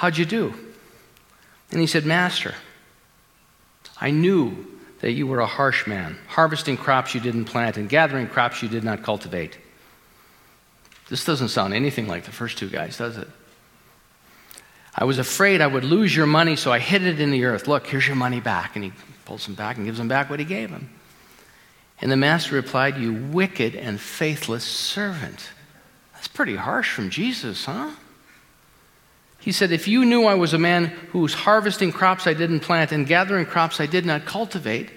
How'd 0.00 0.16
you 0.16 0.24
do? 0.24 0.54
And 1.70 1.78
he 1.78 1.86
said, 1.86 2.06
Master, 2.06 2.54
I 4.00 4.10
knew 4.10 4.66
that 5.02 5.12
you 5.12 5.26
were 5.26 5.40
a 5.40 5.46
harsh 5.46 5.86
man, 5.86 6.16
harvesting 6.26 6.78
crops 6.78 7.14
you 7.14 7.20
didn't 7.20 7.44
plant 7.44 7.76
and 7.76 7.86
gathering 7.86 8.26
crops 8.26 8.62
you 8.62 8.70
did 8.70 8.82
not 8.82 9.02
cultivate. 9.02 9.58
This 11.10 11.26
doesn't 11.26 11.48
sound 11.48 11.74
anything 11.74 12.08
like 12.08 12.24
the 12.24 12.30
first 12.30 12.56
two 12.56 12.70
guys, 12.70 12.96
does 12.96 13.18
it? 13.18 13.28
I 14.96 15.04
was 15.04 15.18
afraid 15.18 15.60
I 15.60 15.66
would 15.66 15.84
lose 15.84 16.16
your 16.16 16.24
money, 16.24 16.56
so 16.56 16.72
I 16.72 16.78
hid 16.78 17.02
it 17.02 17.20
in 17.20 17.30
the 17.30 17.44
earth. 17.44 17.68
Look, 17.68 17.86
here's 17.86 18.06
your 18.06 18.16
money 18.16 18.40
back. 18.40 18.76
And 18.76 18.84
he 18.86 18.92
pulls 19.26 19.46
him 19.46 19.52
back 19.52 19.76
and 19.76 19.84
gives 19.84 20.00
him 20.00 20.08
back 20.08 20.30
what 20.30 20.38
he 20.38 20.46
gave 20.46 20.70
him. 20.70 20.88
And 22.00 22.10
the 22.10 22.16
master 22.16 22.54
replied, 22.54 22.96
You 22.96 23.12
wicked 23.12 23.74
and 23.74 24.00
faithless 24.00 24.64
servant. 24.64 25.50
That's 26.14 26.28
pretty 26.28 26.56
harsh 26.56 26.90
from 26.90 27.10
Jesus, 27.10 27.66
huh? 27.66 27.90
He 29.40 29.52
said, 29.52 29.72
If 29.72 29.88
you 29.88 30.04
knew 30.04 30.24
I 30.24 30.34
was 30.34 30.52
a 30.52 30.58
man 30.58 30.86
who 31.12 31.20
was 31.20 31.34
harvesting 31.34 31.92
crops 31.92 32.26
I 32.26 32.34
didn't 32.34 32.60
plant 32.60 32.92
and 32.92 33.06
gathering 33.06 33.46
crops 33.46 33.80
I 33.80 33.86
did 33.86 34.06
not 34.06 34.26
cultivate, 34.26 34.90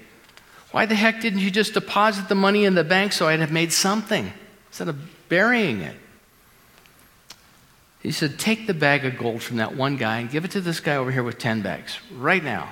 why 0.71 0.85
the 0.85 0.95
heck 0.95 1.21
didn't 1.21 1.39
you 1.39 1.49
just 1.49 1.73
deposit 1.73 2.27
the 2.27 2.35
money 2.35 2.65
in 2.65 2.75
the 2.75 2.83
bank 2.83 3.13
so 3.13 3.27
I'd 3.27 3.39
have 3.39 3.51
made 3.51 3.71
something 3.71 4.31
instead 4.67 4.89
of 4.89 5.29
burying 5.29 5.81
it? 5.81 5.95
He 8.01 8.11
said, 8.11 8.37
Take 8.37 8.67
the 8.67 8.73
bag 8.73 9.05
of 9.05 9.17
gold 9.17 9.41
from 9.41 9.57
that 9.57 9.75
one 9.75 9.95
guy 9.95 10.19
and 10.19 10.29
give 10.29 10.43
it 10.43 10.51
to 10.51 10.61
this 10.61 10.81
guy 10.81 10.97
over 10.97 11.09
here 11.09 11.23
with 11.23 11.37
10 11.37 11.61
bags 11.61 11.97
right 12.11 12.43
now. 12.43 12.69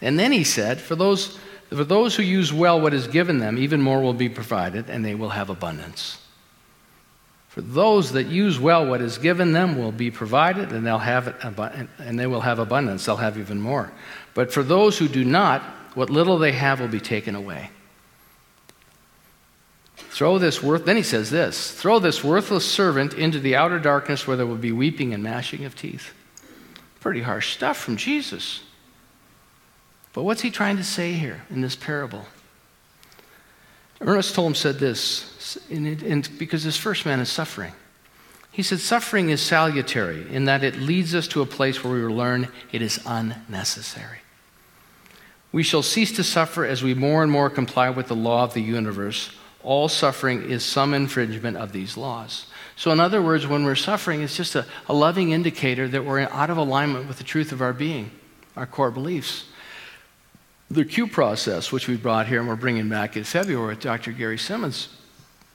And 0.00 0.18
then 0.18 0.32
he 0.32 0.42
said, 0.42 0.80
For 0.80 0.96
those, 0.96 1.38
for 1.68 1.84
those 1.84 2.16
who 2.16 2.22
use 2.22 2.50
well 2.52 2.80
what 2.80 2.94
is 2.94 3.06
given 3.06 3.38
them, 3.38 3.58
even 3.58 3.82
more 3.82 4.00
will 4.00 4.14
be 4.14 4.30
provided, 4.30 4.88
and 4.88 5.04
they 5.04 5.14
will 5.14 5.30
have 5.30 5.50
abundance. 5.50 6.23
For 7.54 7.60
those 7.60 8.10
that 8.14 8.26
use 8.26 8.58
well 8.58 8.84
what 8.84 9.00
is 9.00 9.16
given 9.16 9.52
them 9.52 9.78
will 9.78 9.92
be 9.92 10.10
provided, 10.10 10.72
and 10.72 10.84
they'll 10.84 10.98
have 10.98 11.28
it, 11.28 11.36
and 12.00 12.18
they 12.18 12.26
will 12.26 12.40
have 12.40 12.58
abundance. 12.58 13.06
They'll 13.06 13.14
have 13.14 13.38
even 13.38 13.60
more. 13.60 13.92
But 14.34 14.52
for 14.52 14.64
those 14.64 14.98
who 14.98 15.06
do 15.06 15.24
not, 15.24 15.62
what 15.94 16.10
little 16.10 16.36
they 16.36 16.50
have 16.50 16.80
will 16.80 16.88
be 16.88 16.98
taken 16.98 17.36
away. 17.36 17.70
Throw 19.94 20.38
this 20.38 20.60
worth, 20.60 20.84
then 20.84 20.96
he 20.96 21.04
says 21.04 21.30
this 21.30 21.70
throw 21.70 22.00
this 22.00 22.24
worthless 22.24 22.68
servant 22.68 23.14
into 23.14 23.38
the 23.38 23.54
outer 23.54 23.78
darkness 23.78 24.26
where 24.26 24.36
there 24.36 24.46
will 24.46 24.56
be 24.56 24.72
weeping 24.72 25.14
and 25.14 25.22
gnashing 25.22 25.64
of 25.64 25.76
teeth. 25.76 26.12
Pretty 26.98 27.22
harsh 27.22 27.54
stuff 27.54 27.76
from 27.76 27.96
Jesus. 27.96 28.64
But 30.12 30.24
what's 30.24 30.40
he 30.40 30.50
trying 30.50 30.76
to 30.78 30.84
say 30.84 31.12
here 31.12 31.42
in 31.50 31.60
this 31.60 31.76
parable? 31.76 32.26
Ernest 34.04 34.36
Holmes 34.36 34.58
said 34.58 34.78
this, 34.78 35.58
and 35.70 36.28
because 36.38 36.62
this 36.62 36.76
first 36.76 37.06
man 37.06 37.20
is 37.20 37.30
suffering. 37.30 37.72
He 38.50 38.62
said, 38.62 38.78
Suffering 38.78 39.30
is 39.30 39.40
salutary 39.40 40.32
in 40.32 40.44
that 40.44 40.62
it 40.62 40.76
leads 40.76 41.14
us 41.14 41.26
to 41.28 41.42
a 41.42 41.46
place 41.46 41.82
where 41.82 41.92
we 41.92 42.04
will 42.04 42.14
learn 42.14 42.48
it 42.70 42.82
is 42.82 43.00
unnecessary. 43.06 44.18
We 45.50 45.62
shall 45.62 45.82
cease 45.82 46.12
to 46.16 46.24
suffer 46.24 46.64
as 46.64 46.82
we 46.82 46.94
more 46.94 47.22
and 47.22 47.32
more 47.32 47.48
comply 47.48 47.90
with 47.90 48.08
the 48.08 48.16
law 48.16 48.44
of 48.44 48.54
the 48.54 48.60
universe. 48.60 49.30
All 49.62 49.88
suffering 49.88 50.42
is 50.50 50.64
some 50.64 50.92
infringement 50.92 51.56
of 51.56 51.72
these 51.72 51.96
laws. 51.96 52.46
So, 52.76 52.90
in 52.90 53.00
other 53.00 53.22
words, 53.22 53.46
when 53.46 53.64
we're 53.64 53.74
suffering, 53.74 54.20
it's 54.20 54.36
just 54.36 54.54
a, 54.54 54.66
a 54.88 54.92
loving 54.92 55.30
indicator 55.30 55.88
that 55.88 56.04
we're 56.04 56.20
out 56.20 56.50
of 56.50 56.56
alignment 56.56 57.08
with 57.08 57.18
the 57.18 57.24
truth 57.24 57.52
of 57.52 57.62
our 57.62 57.72
being, 57.72 58.10
our 58.56 58.66
core 58.66 58.90
beliefs. 58.90 59.44
The 60.74 60.84
Q 60.84 61.06
process, 61.06 61.70
which 61.70 61.86
we 61.86 61.96
brought 61.96 62.26
here 62.26 62.40
and 62.40 62.48
we're 62.48 62.56
bringing 62.56 62.88
back 62.88 63.16
in 63.16 63.22
February 63.22 63.68
with 63.68 63.80
Dr. 63.80 64.10
Gary 64.10 64.36
Simmons, 64.36 64.88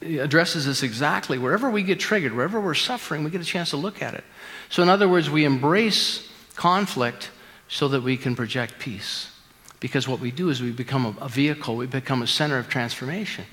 addresses 0.02 0.66
this 0.66 0.82
exactly. 0.82 1.38
Wherever 1.38 1.70
we 1.70 1.84
get 1.84 2.00
triggered, 2.00 2.34
wherever 2.34 2.62
we're 2.62 2.74
suffering, 2.74 3.26
we 3.26 3.30
get 3.30 3.42
a 3.42 3.46
chance 3.46 3.72
to 3.72 3.78
look 3.78 4.02
at 4.02 4.14
it. 4.14 4.24
So, 4.70 4.82
in 4.82 4.88
other 4.88 5.10
words, 5.10 5.30
we 5.30 5.44
embrace 5.44 6.26
conflict 6.56 7.32
so 7.68 7.90
that 7.90 8.02
we 8.02 8.16
can 8.16 8.34
project 8.34 8.80
peace. 8.80 9.30
Because 9.82 10.08
what 10.08 10.22
we 10.22 10.32
do 10.32 10.50
is 10.52 10.62
we 10.62 10.72
become 10.72 11.18
a, 11.20 11.28
vehicle, 11.28 11.76
we 11.76 11.86
become 11.86 12.22
a 12.22 12.28
center 12.28 12.58
of 12.58 12.70
transformation. 12.70 13.44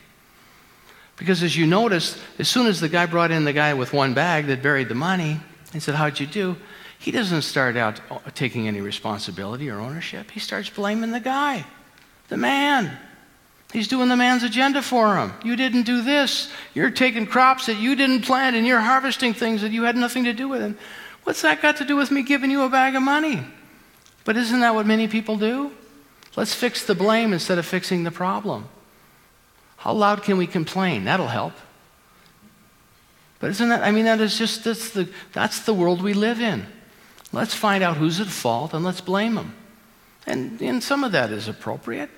Because 1.16 1.42
as 1.42 1.56
you 1.56 1.66
notice, 1.66 2.22
as 2.38 2.46
soon 2.46 2.68
as 2.68 2.78
the 2.78 2.88
guy 2.88 3.06
brought 3.06 3.32
in 3.32 3.44
the 3.44 3.52
guy 3.52 3.74
with 3.74 3.92
one 3.92 4.14
bag 4.14 4.46
that 4.46 4.62
buried 4.62 4.88
the 4.88 4.94
money, 4.94 5.40
he 5.72 5.80
said, 5.80 5.96
How'd 5.96 6.20
you 6.20 6.28
do? 6.28 6.56
He 6.98 7.10
doesn't 7.10 7.42
start 7.42 7.76
out 7.76 8.00
taking 8.34 8.68
any 8.68 8.80
responsibility 8.80 9.70
or 9.70 9.78
ownership. 9.78 10.30
He 10.30 10.40
starts 10.40 10.70
blaming 10.70 11.12
the 11.12 11.20
guy, 11.20 11.64
the 12.28 12.36
man. 12.36 12.96
He's 13.72 13.88
doing 13.88 14.08
the 14.08 14.16
man's 14.16 14.42
agenda 14.42 14.80
for 14.80 15.16
him. 15.16 15.32
You 15.44 15.56
didn't 15.56 15.82
do 15.82 16.02
this. 16.02 16.50
You're 16.72 16.90
taking 16.90 17.26
crops 17.26 17.66
that 17.66 17.76
you 17.76 17.96
didn't 17.96 18.22
plant 18.22 18.56
and 18.56 18.66
you're 18.66 18.80
harvesting 18.80 19.34
things 19.34 19.62
that 19.62 19.72
you 19.72 19.82
had 19.82 19.96
nothing 19.96 20.24
to 20.24 20.32
do 20.32 20.48
with. 20.48 20.62
And 20.62 20.78
what's 21.24 21.42
that 21.42 21.60
got 21.60 21.76
to 21.78 21.84
do 21.84 21.96
with 21.96 22.10
me 22.10 22.22
giving 22.22 22.50
you 22.50 22.62
a 22.62 22.68
bag 22.68 22.94
of 22.94 23.02
money? 23.02 23.44
But 24.24 24.36
isn't 24.36 24.60
that 24.60 24.74
what 24.74 24.86
many 24.86 25.08
people 25.08 25.36
do? 25.36 25.72
Let's 26.36 26.54
fix 26.54 26.84
the 26.84 26.94
blame 26.94 27.32
instead 27.32 27.58
of 27.58 27.66
fixing 27.66 28.04
the 28.04 28.10
problem. 28.10 28.68
How 29.78 29.92
loud 29.92 30.22
can 30.22 30.36
we 30.36 30.46
complain? 30.46 31.04
That'll 31.04 31.28
help. 31.28 31.52
But 33.38 33.50
isn't 33.50 33.68
that, 33.68 33.82
I 33.82 33.90
mean, 33.90 34.06
that 34.06 34.20
is 34.20 34.38
just, 34.38 34.64
that's 34.64 34.90
the, 34.90 35.08
that's 35.32 35.60
the 35.60 35.74
world 35.74 36.02
we 36.02 36.14
live 36.14 36.40
in. 36.40 36.66
Let's 37.32 37.54
find 37.54 37.82
out 37.82 37.96
who's 37.96 38.20
at 38.20 38.28
fault 38.28 38.72
and 38.74 38.84
let's 38.84 39.00
blame 39.00 39.34
them. 39.34 39.54
And, 40.26 40.60
and 40.60 40.82
some 40.82 41.04
of 41.04 41.12
that 41.12 41.30
is 41.30 41.48
appropriate, 41.48 42.10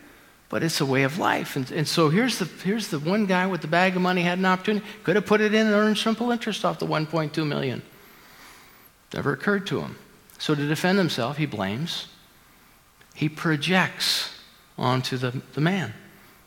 but 0.49 0.63
it's 0.63 0.81
a 0.81 0.87
way 0.87 1.03
of 1.03 1.19
life. 1.19 1.57
And, 1.57 1.71
and 1.71 1.87
so 1.87 2.09
here's 2.09 2.39
the, 2.39 2.47
here's 2.65 2.89
the 2.89 2.99
one 2.99 3.27
guy 3.27 3.47
with 3.47 3.61
the 3.61 3.69
bag 3.69 3.97
of 3.97 4.03
money 4.03 4.23
had 4.23 4.39
an 4.39 4.47
opportunity, 4.47 4.87
could 5.05 5.17
have 5.17 5.27
put 5.27 5.41
it 5.41 5.55
in 5.55 5.67
and 5.67 5.75
earned 5.75 5.99
simple 5.99 6.31
interest 6.31 6.65
off 6.65 6.79
the 6.79 6.87
1.2 6.87 7.47
million. 7.47 7.83
Never 9.13 9.33
occurred 9.33 9.67
to 9.69 9.81
him. 9.81 9.97
So 10.39 10.55
to 10.55 10.69
defend 10.69 10.99
himself, 10.99 11.37
he 11.37 11.47
blames. 11.47 12.07
He 13.15 13.29
projects 13.29 14.35
onto 14.79 15.17
the, 15.17 15.43
the 15.55 15.61
man. 15.61 15.93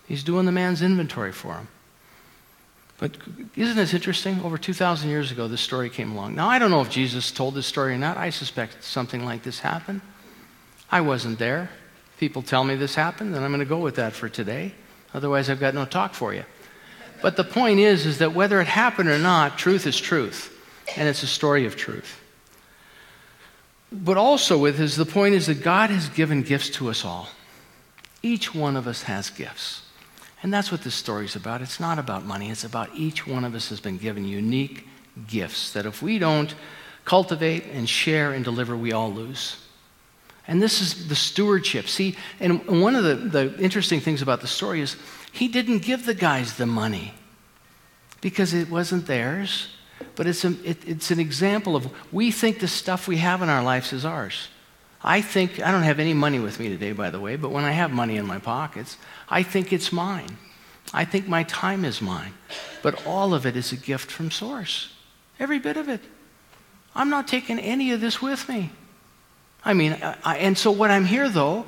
He's 0.08 0.24
doing 0.24 0.46
the 0.46 0.52
man's 0.52 0.82
inventory 0.82 1.32
for 1.32 1.56
him. 1.56 1.68
But 3.02 3.18
isn't 3.56 3.78
this 3.78 3.96
interesting? 3.96 4.40
Over 4.44 4.60
2,000 4.60 5.10
years 5.10 5.32
ago, 5.32 5.48
this 5.48 5.60
story 5.60 5.90
came 5.90 6.12
along. 6.12 6.36
Now, 6.36 6.48
I 6.48 6.60
don't 6.60 6.70
know 6.70 6.82
if 6.82 6.90
Jesus 6.92 7.32
told 7.32 7.56
this 7.56 7.66
story 7.66 7.96
or 7.96 7.98
not. 7.98 8.16
I 8.16 8.30
suspect 8.30 8.84
something 8.84 9.26
like 9.26 9.42
this 9.42 9.60
happened. 9.60 10.02
I 10.92 11.02
wasn't 11.02 11.40
there. 11.40 11.72
People 12.20 12.44
tell 12.44 12.64
me 12.64 12.76
this 12.76 12.94
happened, 12.94 13.34
and 13.36 13.44
I'm 13.44 13.50
going 13.50 13.60
to 13.60 13.66
go 13.66 13.80
with 13.80 13.96
that 13.96 14.14
for 14.14 14.30
today. 14.30 14.76
Otherwise, 15.16 15.50
I've 15.50 15.60
got 15.60 15.74
no 15.74 15.84
talk 15.84 16.14
for 16.14 16.32
you. 16.32 16.44
But 17.24 17.38
the 17.38 17.44
point 17.44 17.80
is, 17.80 18.06
is 18.06 18.20
that 18.20 18.36
whether 18.36 18.62
it 18.62 18.68
happened 18.68 19.10
or 19.10 19.18
not, 19.18 19.58
truth 19.58 19.88
is 19.88 20.00
truth, 20.00 20.56
and 20.96 21.08
it's 21.08 21.24
a 21.24 21.28
story 21.28 21.66
of 21.66 21.76
truth. 21.76 22.22
But 23.92 24.18
also, 24.18 24.60
with 24.60 24.80
is 24.80 24.96
the 24.96 25.08
point 25.08 25.34
is 25.34 25.48
that 25.48 25.64
God 25.64 25.90
has 25.90 26.08
given 26.10 26.44
gifts 26.44 26.70
to 26.72 26.92
us 26.92 27.04
all. 27.04 27.30
Each 28.22 28.54
one 28.54 28.76
of 28.76 28.86
us 28.86 29.02
has 29.04 29.32
gifts. 29.32 29.82
And 30.44 30.54
that's 30.54 30.72
what 30.72 30.82
this 30.82 30.96
story 30.96 31.26
is 31.26 31.36
about. 31.36 31.62
It's 31.62 31.80
not 31.80 32.00
about 32.00 32.26
money, 32.26 32.50
it's 32.50 32.64
about 32.64 32.90
each 32.96 33.28
one 33.28 33.46
of 33.46 33.54
us 33.54 33.70
has 33.70 33.80
been 33.80 33.98
given 33.98 34.26
unique 34.26 34.88
gifts 35.28 35.74
that 35.74 35.86
if 35.86 36.02
we 36.02 36.20
don't 36.20 36.54
cultivate 37.06 37.66
and 37.74 37.88
share 37.88 38.34
and 38.34 38.44
deliver, 38.44 38.76
we 38.76 38.92
all 38.92 39.12
lose. 39.12 39.58
And 40.48 40.62
this 40.62 40.82
is 40.82 41.08
the 41.08 41.16
stewardship. 41.16 41.88
See, 41.88 42.16
and 42.40 42.82
one 42.82 42.96
of 42.96 43.04
the, 43.04 43.16
the 43.16 43.58
interesting 43.60 44.00
things 44.00 44.22
about 44.22 44.42
the 44.42 44.48
story 44.48 44.82
is 44.82 44.96
he 45.32 45.48
didn't 45.48 45.80
give 45.80 46.06
the 46.06 46.14
guys 46.14 46.58
the 46.58 46.66
money 46.66 47.14
because 48.22 48.54
it 48.54 48.70
wasn't 48.70 49.08
theirs, 49.08 49.70
but 50.16 50.28
it's, 50.28 50.44
a, 50.44 50.56
it, 50.64 50.78
it's 50.88 51.12
an 51.12 51.20
example 51.20 51.76
of 51.76 51.92
we 52.12 52.32
think 52.32 52.60
the 52.60 52.68
stuff 52.68 53.08
we 53.08 53.18
have 53.18 53.42
in 53.42 53.50
our 53.50 53.64
lives 53.64 53.94
is 53.94 54.06
ours. 54.06 54.48
I 55.04 55.22
think, 55.22 55.60
I 55.60 55.72
don't 55.72 55.84
have 55.84 56.00
any 56.00 56.14
money 56.14 56.40
with 56.40 56.60
me 56.60 56.70
today, 56.70 56.92
by 56.92 57.10
the 57.10 57.20
way, 57.20 57.36
but 57.36 57.50
when 57.50 57.64
I 57.64 57.72
have 57.72 57.92
money 57.92 58.18
in 58.18 58.26
my 58.26 58.38
pockets, 58.38 58.98
I 59.32 59.42
think 59.42 59.74
it's 59.74 59.92
mine. 59.92 60.38
I 60.94 61.06
think 61.06 61.28
my 61.28 61.44
time 61.44 61.86
is 61.86 62.02
mine. 62.02 62.34
But 62.84 63.08
all 63.08 63.34
of 63.34 63.46
it 63.48 63.56
is 63.56 63.72
a 63.72 63.78
gift 63.78 64.12
from 64.12 64.30
Source. 64.30 64.94
Every 65.40 65.58
bit 65.58 65.78
of 65.78 65.90
it. 65.90 66.02
I'm 66.94 67.10
not 67.10 67.28
taking 67.28 67.58
any 67.58 67.94
of 67.94 68.02
this 68.02 68.22
with 68.22 68.48
me. 68.48 68.70
I 69.64 69.74
mean, 69.74 69.98
I, 70.24 70.38
and 70.38 70.58
so 70.58 70.70
what 70.72 70.92
I'm 70.92 71.06
here, 71.06 71.30
though, 71.30 71.66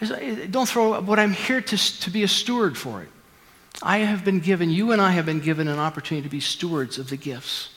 is 0.00 0.10
eh, 0.10 0.46
don't 0.48 0.68
throw 0.68 1.00
what 1.00 1.18
I'm 1.18 1.32
here 1.32 1.60
to, 1.60 2.00
to 2.00 2.10
be 2.10 2.22
a 2.22 2.28
steward 2.28 2.78
for 2.78 3.02
it. 3.02 3.08
I 3.82 3.98
have 3.98 4.24
been 4.24 4.40
given, 4.40 4.70
you 4.70 4.92
and 4.92 5.02
I 5.02 5.10
have 5.10 5.26
been 5.26 5.40
given 5.40 5.66
an 5.68 5.78
opportunity 5.78 6.28
to 6.28 6.30
be 6.30 6.40
stewards 6.40 6.98
of 6.98 7.10
the 7.10 7.16
gifts 7.16 7.70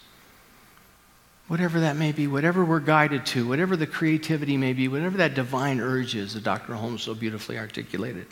whatever 1.48 1.82
that 1.82 1.96
may 1.96 2.12
be, 2.12 2.28
whatever 2.28 2.64
we're 2.64 2.80
guided 2.80 3.26
to, 3.28 3.48
whatever 3.48 3.76
the 3.76 3.88
creativity 3.88 4.58
may 4.58 4.74
be, 4.74 4.88
whatever 4.88 5.18
that 5.18 5.34
divine 5.34 5.80
urge 5.80 6.16
is 6.16 6.34
that 6.34 6.44
Dr. 6.44 6.74
Holmes 6.74 7.04
so 7.04 7.14
beautifully 7.14 7.58
articulated. 7.58 8.28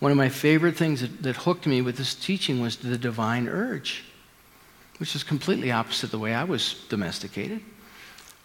One 0.00 0.10
of 0.10 0.18
my 0.18 0.30
favorite 0.30 0.76
things 0.76 1.02
that, 1.02 1.22
that 1.22 1.36
hooked 1.36 1.66
me 1.66 1.82
with 1.82 1.96
this 1.96 2.14
teaching 2.14 2.60
was 2.60 2.76
the 2.76 2.98
divine 2.98 3.46
urge, 3.46 4.02
which 4.98 5.14
is 5.14 5.22
completely 5.22 5.70
opposite 5.70 6.10
the 6.10 6.18
way 6.18 6.34
I 6.34 6.44
was 6.44 6.84
domesticated. 6.88 7.60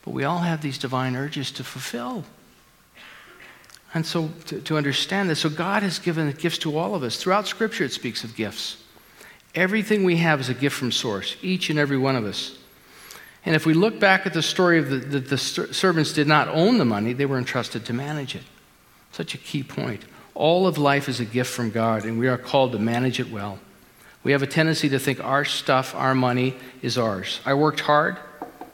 But 0.04 0.14
we 0.14 0.26
all 0.26 0.40
have 0.40 0.62
these 0.62 0.78
divine 0.78 1.16
urges 1.16 1.52
to 1.54 1.64
fulfill. 1.64 2.26
And 3.94 4.06
so 4.06 4.30
to, 4.48 4.60
to 4.62 4.78
understand 4.78 5.30
this, 5.30 5.40
so 5.40 5.50
God 5.50 5.82
has 5.82 6.00
given 6.00 6.30
gifts 6.32 6.58
to 6.60 6.78
all 6.78 6.94
of 6.94 7.04
us. 7.04 7.16
Throughout 7.16 7.48
Scripture, 7.48 7.86
it 7.86 7.94
speaks 7.94 8.26
of 8.26 8.36
gifts. 8.36 8.84
Everything 9.56 10.04
we 10.04 10.18
have 10.18 10.42
is 10.42 10.50
a 10.50 10.54
gift 10.54 10.76
from 10.76 10.92
Source, 10.92 11.38
each 11.42 11.70
and 11.70 11.80
every 11.80 11.98
one 11.98 12.18
of 12.18 12.26
us. 12.26 12.58
And 13.46 13.56
if 13.56 13.66
we 13.66 13.74
look 13.74 14.00
back 14.00 14.26
at 14.26 14.34
the 14.34 14.42
story 14.42 14.80
of 14.80 14.90
the, 14.90 14.98
the, 14.98 15.20
the 15.20 15.38
servants 15.38 16.12
did 16.12 16.28
not 16.28 16.50
own 16.50 16.78
the 16.78 16.86
money, 16.86 17.14
they 17.14 17.26
were 17.26 17.38
entrusted 17.38 17.86
to 17.86 17.94
manage 17.94 18.36
it. 18.36 18.44
Such 19.14 19.34
a 19.34 19.38
key 19.38 19.64
point. 19.64 20.04
All 20.36 20.68
of 20.68 20.78
life 20.78 21.08
is 21.08 21.22
a 21.22 21.26
gift 21.26 21.52
from 21.52 21.72
God, 21.72 22.04
and 22.04 22.20
we 22.20 22.28
are 22.28 22.38
called 22.38 22.74
to 22.74 22.80
manage 22.80 23.20
it 23.20 23.32
well. 23.32 23.58
We 24.24 24.34
have 24.34 24.44
a 24.44 24.48
tendency 24.48 24.90
to 24.90 25.00
think 25.00 25.24
our 25.24 25.46
stuff, 25.46 25.96
our 25.96 26.14
money, 26.14 26.56
is 26.82 26.98
ours. 26.98 27.40
I 27.46 27.54
worked 27.54 27.80
hard, 27.80 28.18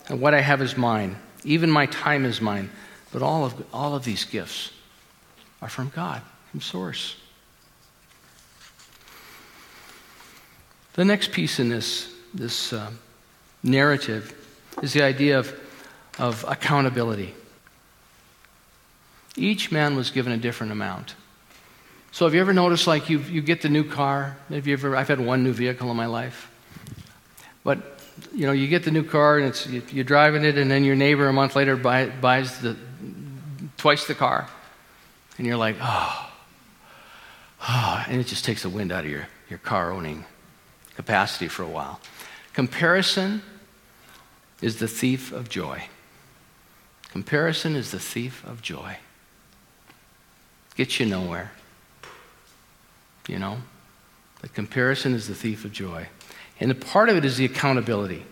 and 0.09 0.19
what 0.19 0.33
I 0.33 0.41
have 0.41 0.61
is 0.61 0.75
mine. 0.75 1.17
Even 1.43 1.69
my 1.69 1.85
time 1.85 2.25
is 2.25 2.41
mine. 2.41 2.71
But 3.11 3.21
all 3.21 3.45
of, 3.45 3.65
all 3.73 3.93
of 3.93 4.03
these 4.03 4.25
gifts 4.25 4.71
are 5.61 5.69
from 5.69 5.91
God, 5.93 6.21
from 6.49 6.61
Source. 6.61 7.17
The 10.93 11.05
next 11.05 11.31
piece 11.31 11.59
in 11.59 11.69
this, 11.69 12.13
this 12.33 12.73
uh, 12.73 12.89
narrative 13.61 14.33
is 14.81 14.93
the 14.93 15.03
idea 15.03 15.37
of, 15.37 15.53
of 16.17 16.43
accountability. 16.47 17.33
Each 19.35 19.71
man 19.71 19.95
was 19.95 20.09
given 20.09 20.33
a 20.33 20.37
different 20.37 20.71
amount. 20.71 21.15
So 22.11 22.25
have 22.25 22.33
you 22.33 22.41
ever 22.41 22.53
noticed, 22.53 22.87
like, 22.87 23.09
you, 23.09 23.19
you 23.19 23.41
get 23.41 23.61
the 23.61 23.69
new 23.69 23.85
car? 23.85 24.35
Have 24.49 24.67
you 24.67 24.73
ever, 24.73 24.95
I've 24.97 25.07
had 25.07 25.19
one 25.19 25.43
new 25.43 25.53
vehicle 25.53 25.89
in 25.89 25.95
my 25.95 26.07
life. 26.07 26.51
But, 27.63 27.99
you 28.33 28.45
know, 28.45 28.51
you 28.51 28.67
get 28.67 28.83
the 28.83 28.91
new 28.91 29.03
car 29.03 29.37
and 29.37 29.47
it's, 29.47 29.65
you, 29.65 29.81
you're 29.91 30.03
driving 30.03 30.43
it 30.43 30.57
and 30.57 30.69
then 30.69 30.83
your 30.83 30.95
neighbor 30.95 31.27
a 31.27 31.33
month 31.33 31.55
later 31.55 31.77
buy, 31.77 32.07
buys 32.07 32.59
the, 32.59 32.75
twice 33.77 34.07
the 34.07 34.13
car. 34.13 34.49
And 35.37 35.47
you're 35.47 35.57
like, 35.57 35.77
oh, 35.79 36.31
oh, 37.67 38.05
and 38.07 38.19
it 38.19 38.27
just 38.27 38.43
takes 38.43 38.63
the 38.63 38.69
wind 38.69 38.91
out 38.91 39.05
of 39.05 39.09
your, 39.09 39.27
your 39.49 39.59
car 39.59 39.91
owning 39.91 40.25
capacity 40.95 41.47
for 41.47 41.63
a 41.63 41.69
while. 41.69 42.01
Comparison 42.53 43.41
is 44.61 44.77
the 44.77 44.87
thief 44.87 45.31
of 45.31 45.47
joy. 45.47 45.85
Comparison 47.11 47.75
is 47.75 47.91
the 47.91 47.99
thief 47.99 48.45
of 48.45 48.61
joy. 48.61 48.97
Gets 50.75 50.99
you 50.99 51.05
nowhere. 51.05 51.51
You 53.27 53.39
know? 53.39 53.57
The 54.41 54.49
comparison 54.49 55.13
is 55.13 55.27
the 55.27 55.35
thief 55.35 55.65
of 55.65 55.71
joy. 55.71 56.07
And 56.59 56.71
a 56.71 56.75
part 56.75 57.09
of 57.09 57.17
it 57.17 57.25
is 57.25 57.37
the 57.37 57.45
accountability. 57.45 58.25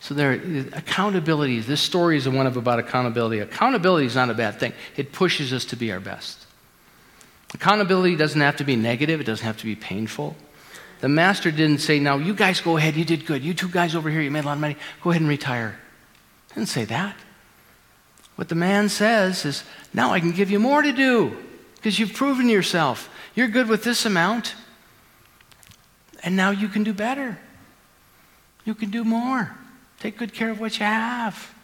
So 0.00 0.14
there, 0.14 0.32
accountability, 0.72 1.60
this 1.60 1.80
story 1.80 2.16
is 2.16 2.24
the 2.24 2.32
one 2.32 2.46
of 2.46 2.56
about 2.56 2.80
accountability. 2.80 3.38
Accountability 3.38 4.06
is 4.06 4.16
not 4.16 4.30
a 4.30 4.34
bad 4.34 4.58
thing. 4.58 4.72
It 4.96 5.12
pushes 5.12 5.52
us 5.52 5.64
to 5.66 5.76
be 5.76 5.92
our 5.92 6.00
best. 6.00 6.46
Accountability 7.54 8.16
doesn't 8.16 8.40
have 8.40 8.56
to 8.56 8.64
be 8.64 8.76
negative, 8.76 9.20
it 9.20 9.24
doesn't 9.24 9.44
have 9.44 9.58
to 9.58 9.64
be 9.64 9.76
painful. 9.76 10.36
The 11.00 11.08
master 11.08 11.50
didn't 11.50 11.78
say, 11.78 11.98
Now, 11.98 12.16
you 12.16 12.34
guys 12.34 12.60
go 12.60 12.76
ahead, 12.76 12.96
you 12.96 13.04
did 13.04 13.26
good. 13.26 13.44
You 13.44 13.54
two 13.54 13.68
guys 13.68 13.94
over 13.94 14.10
here, 14.10 14.20
you 14.20 14.30
made 14.30 14.44
a 14.44 14.46
lot 14.46 14.54
of 14.54 14.60
money, 14.60 14.76
go 15.02 15.10
ahead 15.10 15.20
and 15.20 15.28
retire. 15.28 15.78
He 16.48 16.54
didn't 16.54 16.68
say 16.68 16.84
that. 16.86 17.16
What 18.36 18.48
the 18.48 18.54
man 18.54 18.88
says 18.88 19.44
is, 19.44 19.64
Now 19.92 20.12
I 20.12 20.20
can 20.20 20.32
give 20.32 20.50
you 20.50 20.58
more 20.58 20.82
to 20.82 20.92
do 20.92 21.36
because 21.76 21.98
you've 21.98 22.14
proven 22.14 22.48
yourself. 22.48 23.08
You're 23.34 23.48
good 23.48 23.68
with 23.68 23.82
this 23.82 24.04
amount, 24.04 24.54
and 26.22 26.36
now 26.36 26.50
you 26.50 26.68
can 26.68 26.84
do 26.84 26.92
better. 26.92 27.38
You 28.64 28.74
can 28.74 28.90
do 28.90 29.04
more. 29.04 29.56
Take 30.00 30.18
good 30.18 30.34
care 30.34 30.50
of 30.50 30.60
what 30.60 30.78
you 30.78 30.84
have. 30.84 31.54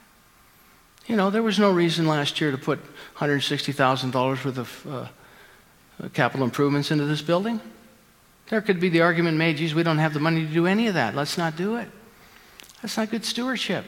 You 1.07 1.16
know, 1.16 1.31
there 1.31 1.42
was 1.42 1.59
no 1.59 1.70
reason 1.70 2.07
last 2.07 2.40
year 2.40 2.50
to 2.50 2.59
put 2.59 2.81
$160,000 3.16 4.44
worth 4.44 4.59
of 4.59 4.87
uh, 4.88 6.09
capital 6.12 6.44
improvements 6.44 6.90
into 6.90 7.04
this 7.04 7.22
building. 7.22 7.61
There 8.48 8.61
could 8.61 8.81
be 8.81 8.88
the 8.88 9.02
argument 9.02 9.37
made, 9.37 9.59
geez, 9.59 9.74
we 9.74 9.83
don't 9.83 9.98
have 9.98 10.14
the 10.14 10.20
money 10.20 10.46
to 10.46 10.52
do 10.52 10.66
any 10.66 10.87
of 10.87 10.94
that. 10.94 11.14
Let's 11.14 11.37
not 11.37 11.57
do 11.57 11.76
it. 11.76 11.88
That's 12.81 12.96
not 12.96 13.11
good 13.11 13.24
stewardship. 13.24 13.85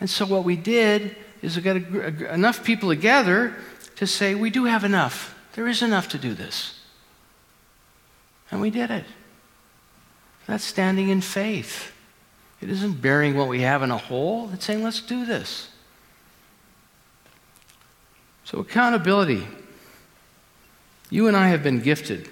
And 0.00 0.08
so 0.08 0.24
what 0.26 0.44
we 0.44 0.56
did 0.56 1.16
is 1.42 1.56
we 1.56 1.62
got 1.62 1.76
a, 1.76 2.26
a, 2.30 2.34
enough 2.34 2.64
people 2.64 2.88
together 2.88 3.54
to 3.96 4.06
say, 4.06 4.34
we 4.34 4.50
do 4.50 4.64
have 4.64 4.82
enough. 4.82 5.34
There 5.54 5.66
is 5.66 5.82
enough 5.82 6.08
to 6.10 6.18
do 6.18 6.34
this. 6.34 6.78
And 8.50 8.60
we 8.60 8.70
did 8.70 8.90
it. 8.90 9.04
That's 10.46 10.64
standing 10.64 11.08
in 11.08 11.20
faith. 11.20 11.92
It 12.60 12.68
isn't 12.70 13.00
burying 13.00 13.36
what 13.36 13.48
we 13.48 13.60
have 13.62 13.82
in 13.82 13.90
a 13.90 13.96
hole, 13.96 14.50
it's 14.52 14.64
saying, 14.64 14.82
let's 14.82 15.00
do 15.00 15.24
this. 15.24 15.70
So, 18.44 18.58
accountability. 18.58 19.46
You 21.08 21.28
and 21.28 21.36
I 21.36 21.48
have 21.48 21.62
been 21.62 21.80
gifted, 21.80 22.28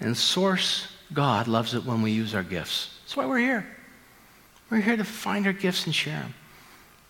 and 0.00 0.16
Source 0.16 0.88
God 1.12 1.46
loves 1.46 1.74
it 1.74 1.84
when 1.84 2.02
we 2.02 2.10
use 2.10 2.34
our 2.34 2.42
gifts. 2.42 2.98
That's 3.02 3.16
why 3.16 3.26
we're 3.26 3.38
here. 3.38 3.66
We're 4.70 4.80
here 4.80 4.96
to 4.96 5.04
find 5.04 5.46
our 5.46 5.52
gifts 5.52 5.86
and 5.86 5.94
share 5.94 6.18
them. 6.20 6.34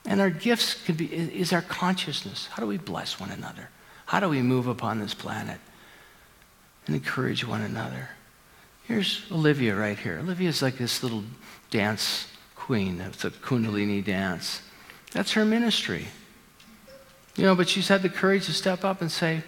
And 0.05 0.21
our 0.21 0.31
gifts 0.31 0.75
can 0.75 0.97
be, 0.97 1.07
is 1.07 1.53
our 1.53 1.63
consciousness. 1.63 2.49
How 2.49 2.61
do 2.63 2.67
we 2.67 2.77
bless 2.77 3.21
one 3.21 3.31
another? 3.31 3.69
How 4.13 4.21
do 4.21 4.29
we 4.29 4.43
move 4.43 4.67
upon 4.67 4.99
this 4.99 5.15
planet 5.15 5.59
and 6.87 6.95
encourage 6.95 7.47
one 7.47 7.63
another? 7.63 8.11
Here's 8.85 9.23
Olivia 9.33 9.75
right 9.75 9.99
here. 9.99 10.19
Olivia 10.19 10.51
is 10.51 10.61
like 10.61 10.77
this 10.77 11.03
little 11.03 11.25
dance 11.71 12.27
queen. 12.55 13.01
It's 13.01 13.25
a 13.25 13.31
Kundalini 13.31 14.05
dance. 14.05 14.61
That's 15.13 15.33
her 15.33 15.47
ministry. 15.47 16.09
You 17.37 17.45
know, 17.45 17.55
but 17.55 17.71
she's 17.71 17.89
had 17.89 18.03
the 18.03 18.11
courage 18.11 18.45
to 18.45 18.53
step 18.53 18.85
up 18.85 19.01
and 19.01 19.11
say, 19.11 19.45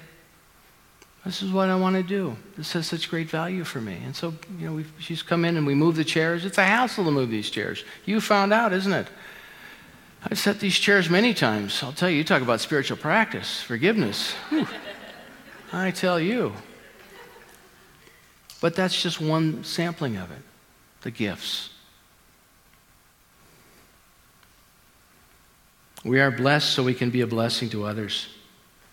This 1.26 1.42
is 1.42 1.52
what 1.52 1.68
I 1.68 1.76
want 1.76 1.96
to 1.96 2.02
do. 2.02 2.34
This 2.56 2.72
has 2.72 2.86
such 2.86 3.10
great 3.10 3.28
value 3.28 3.64
for 3.64 3.82
me. 3.82 3.98
And 4.02 4.16
so, 4.16 4.32
you 4.58 4.70
know, 4.70 4.84
she's 4.98 5.22
come 5.22 5.44
in 5.44 5.58
and 5.58 5.66
we 5.66 5.74
move 5.74 5.96
the 5.96 6.04
chairs. 6.04 6.46
It's 6.46 6.56
a 6.56 6.64
hassle 6.64 7.04
to 7.04 7.10
move 7.10 7.28
these 7.28 7.50
chairs. 7.50 7.84
You 8.06 8.18
found 8.18 8.54
out, 8.54 8.72
isn't 8.72 8.94
it? 8.94 9.08
I've 10.30 10.38
set 10.38 10.58
these 10.60 10.78
chairs 10.78 11.10
many 11.10 11.34
times. 11.34 11.82
I'll 11.82 11.92
tell 11.92 12.08
you, 12.08 12.16
you 12.16 12.24
talk 12.24 12.42
about 12.42 12.60
spiritual 12.60 12.96
practice, 12.96 13.62
forgiveness. 13.62 14.32
Whew. 14.48 14.66
I 15.72 15.90
tell 15.90 16.18
you. 16.18 16.54
But 18.60 18.74
that's 18.74 19.00
just 19.00 19.20
one 19.20 19.64
sampling 19.64 20.16
of 20.16 20.30
it 20.30 20.42
the 21.02 21.10
gifts. 21.10 21.68
We 26.02 26.20
are 26.20 26.30
blessed 26.30 26.70
so 26.70 26.82
we 26.82 26.94
can 26.94 27.10
be 27.10 27.20
a 27.20 27.26
blessing 27.26 27.68
to 27.70 27.84
others. 27.84 28.28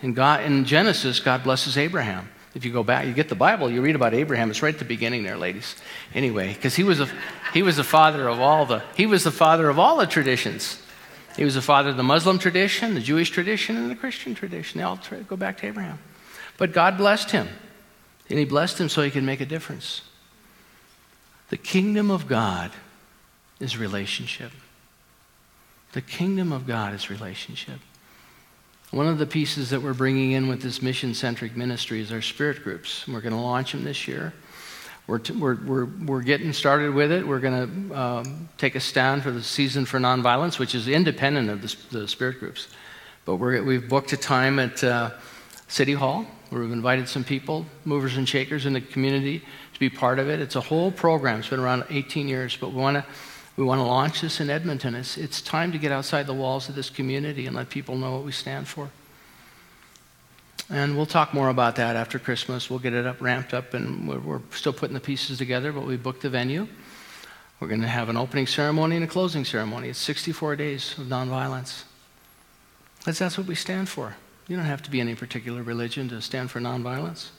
In, 0.02 0.14
God, 0.14 0.44
in 0.44 0.66
Genesis, 0.66 1.22
God 1.22 1.44
blesses 1.44 1.78
Abraham. 1.78 2.30
If 2.54 2.66
you 2.66 2.74
go 2.74 2.84
back, 2.84 3.06
you 3.06 3.14
get 3.14 3.30
the 3.30 3.36
Bible, 3.36 3.72
you 3.72 3.82
read 3.82 3.96
about 3.96 4.14
Abraham. 4.14 4.50
It's 4.50 4.62
right 4.62 4.74
at 4.74 4.80
the 4.80 4.86
beginning 4.86 5.24
there, 5.24 5.38
ladies. 5.38 5.76
Anyway, 6.14 6.54
because 6.54 6.76
he 6.76 6.84
was 6.84 7.00
a 7.00 7.08
he 7.54 7.62
was 7.64 7.78
the 7.78 7.84
father 7.84 8.28
of 8.28 8.42
all 8.42 8.66
the 8.66 8.84
he 8.96 9.06
was 9.06 9.24
the 9.24 9.32
father 9.32 9.70
of 9.70 9.80
all 9.80 9.98
the 9.98 10.06
traditions. 10.06 10.82
He 11.38 11.44
was 11.44 11.56
the 11.56 11.62
father 11.62 11.90
of 11.90 11.98
the 11.98 12.04
Muslim 12.04 12.40
tradition, 12.40 12.94
the 12.94 13.00
Jewish 13.00 13.30
tradition, 13.30 13.78
and 13.78 13.90
the 13.90 13.96
Christian 13.96 14.36
tradition. 14.36 14.80
They 14.80 14.84
all 14.84 15.00
go 15.28 15.36
back 15.36 15.58
to 15.60 15.68
Abraham. 15.68 16.00
But 16.58 16.74
God 16.74 16.98
blessed 16.98 17.32
him. 17.32 17.48
And 18.30 18.40
he 18.40 18.46
blessed 18.46 18.80
him 18.80 18.90
so 18.90 19.02
he 19.02 19.12
could 19.12 19.24
make 19.24 19.42
a 19.42 19.46
difference. 19.46 20.02
The 21.50 21.58
kingdom 21.58 22.10
of 22.12 22.28
God 22.28 22.72
is 23.60 23.78
relationship. 23.78 24.52
The 25.94 26.02
kingdom 26.02 26.54
of 26.54 26.66
God 26.66 26.94
is 26.94 27.10
relationship. 27.10 27.80
One 28.92 29.08
of 29.08 29.18
the 29.18 29.26
pieces 29.26 29.70
that 29.70 29.82
we're 29.82 29.94
bringing 29.94 30.32
in 30.32 30.48
with 30.48 30.62
this 30.62 30.82
mission 30.82 31.14
centric 31.14 31.56
ministry 31.56 32.02
is 32.02 32.12
our 32.12 32.22
spirit 32.22 32.64
groups. 32.64 33.08
We're 33.08 33.22
going 33.22 33.34
to 33.34 33.40
launch 33.40 33.72
them 33.72 33.84
this 33.84 34.08
year. 34.08 34.34
We're, 35.12 35.20
t- 35.20 35.34
we're, 35.34 35.56
we're, 35.66 35.86
we're 36.06 36.22
getting 36.22 36.54
started 36.54 36.94
with 36.94 37.12
it. 37.12 37.28
We're 37.28 37.42
going 37.42 37.90
to 37.90 38.00
um, 38.00 38.50
take 38.58 38.76
a 38.76 38.80
stand 38.80 39.24
for 39.24 39.32
the 39.32 39.44
season 39.44 39.86
for 39.86 40.00
nonviolence, 40.00 40.58
which 40.58 40.74
is 40.74 40.88
independent 40.88 41.50
of 41.50 41.62
the, 41.62 42.00
the 42.00 42.08
spirit 42.08 42.40
groups. 42.40 42.70
But 43.26 43.36
we 43.36 43.76
have 43.76 43.90
booked 43.90 44.14
a 44.14 44.18
time 44.18 44.58
at 44.58 44.82
uh, 44.82 45.12
City 45.68 45.92
Hall 45.92 46.26
where 46.50 46.62
we've 46.62 46.72
invited 46.72 47.10
some 47.10 47.26
people, 47.26 47.66
movers 47.84 48.16
and 48.16 48.28
shakers 48.28 48.66
in 48.66 48.72
the 48.72 48.80
community, 48.80 49.40
to 49.74 49.80
be 49.82 49.90
part 49.90 50.18
of 50.18 50.30
it. 50.30 50.40
It's 50.40 50.56
a 50.56 50.62
whole 50.62 50.94
program. 50.94 51.40
It's 51.40 51.50
been 51.50 51.60
around 51.60 51.84
18 51.90 52.30
years, 52.30 52.56
but 52.56 52.70
we 52.70 52.78
want 52.78 52.96
to 52.96 53.06
we 53.58 53.66
want 53.66 53.80
to 53.80 53.84
launch 53.84 54.22
this 54.22 54.40
in 54.40 54.50
Edmonton. 54.50 54.96
It's, 54.96 55.18
it's 55.18 55.42
time 55.42 55.74
to 55.74 55.78
get 55.78 55.92
outside 55.92 56.26
the 56.26 56.34
walls 56.34 56.70
of 56.70 56.76
this 56.76 56.90
community 56.90 57.48
and 57.48 57.56
let 57.56 57.70
people 57.70 57.98
know 57.98 58.14
what 58.14 58.24
we 58.24 58.32
stand 58.32 58.66
for. 58.66 58.90
And 60.72 60.96
we'll 60.96 61.06
talk 61.06 61.34
more 61.34 61.50
about 61.50 61.76
that 61.76 61.98
after 61.98 62.18
Christmas. 62.18 62.70
We'll 62.70 62.80
get 62.80 62.94
it 62.94 63.06
up, 63.06 63.20
ramped 63.22 63.54
up, 63.54 63.74
and 63.74 64.08
we're, 64.08 64.20
we're 64.20 64.42
still 64.52 64.72
putting 64.72 64.94
the 64.94 65.02
pieces 65.02 65.38
together, 65.38 65.74
but 65.74 65.86
we 65.86 65.98
booked 65.98 66.22
the 66.22 66.30
venue. 66.30 66.66
We're 67.60 67.68
going 67.68 67.82
to 67.82 67.88
have 67.88 68.08
an 68.08 68.16
opening 68.16 68.48
ceremony 68.48 68.96
and 68.96 69.04
a 69.04 69.08
closing 69.08 69.44
ceremony. 69.44 69.90
It's 69.90 70.00
64 70.00 70.56
days 70.56 70.98
of 70.98 71.08
nonviolence. 71.08 71.84
Because 73.00 73.20
that's 73.20 73.38
what 73.38 73.48
we 73.48 73.56
stand 73.56 73.90
for. 73.90 74.16
You 74.48 74.56
don't 74.56 74.66
have 74.66 74.82
to 74.84 74.92
be 74.92 75.02
any 75.02 75.14
particular 75.14 75.62
religion 75.62 76.08
to 76.10 76.22
stand 76.22 76.50
for 76.52 76.62
nonviolence. 76.62 77.30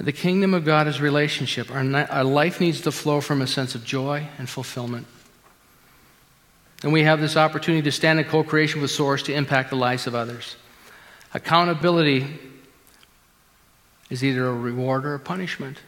The 0.00 0.12
kingdom 0.12 0.54
of 0.54 0.64
God 0.64 0.88
is 0.88 1.00
relationship. 1.00 1.70
Our, 1.70 1.84
our 2.10 2.24
life 2.24 2.60
needs 2.60 2.80
to 2.80 2.92
flow 2.92 3.20
from 3.20 3.42
a 3.42 3.46
sense 3.46 3.74
of 3.74 3.84
joy 3.84 4.26
and 4.38 4.48
fulfillment. 4.48 5.06
And 6.82 6.92
we 6.92 7.02
have 7.02 7.20
this 7.20 7.36
opportunity 7.36 7.82
to 7.82 7.92
stand 7.92 8.18
in 8.18 8.24
co 8.24 8.42
creation 8.42 8.80
with 8.80 8.90
Source 8.90 9.22
to 9.24 9.34
impact 9.34 9.70
the 9.70 9.76
lives 9.76 10.06
of 10.06 10.14
others. 10.14 10.56
Accountability 11.34 12.26
is 14.08 14.22
either 14.22 14.46
a 14.46 14.54
reward 14.54 15.04
or 15.04 15.14
a 15.14 15.20
punishment. 15.20 15.78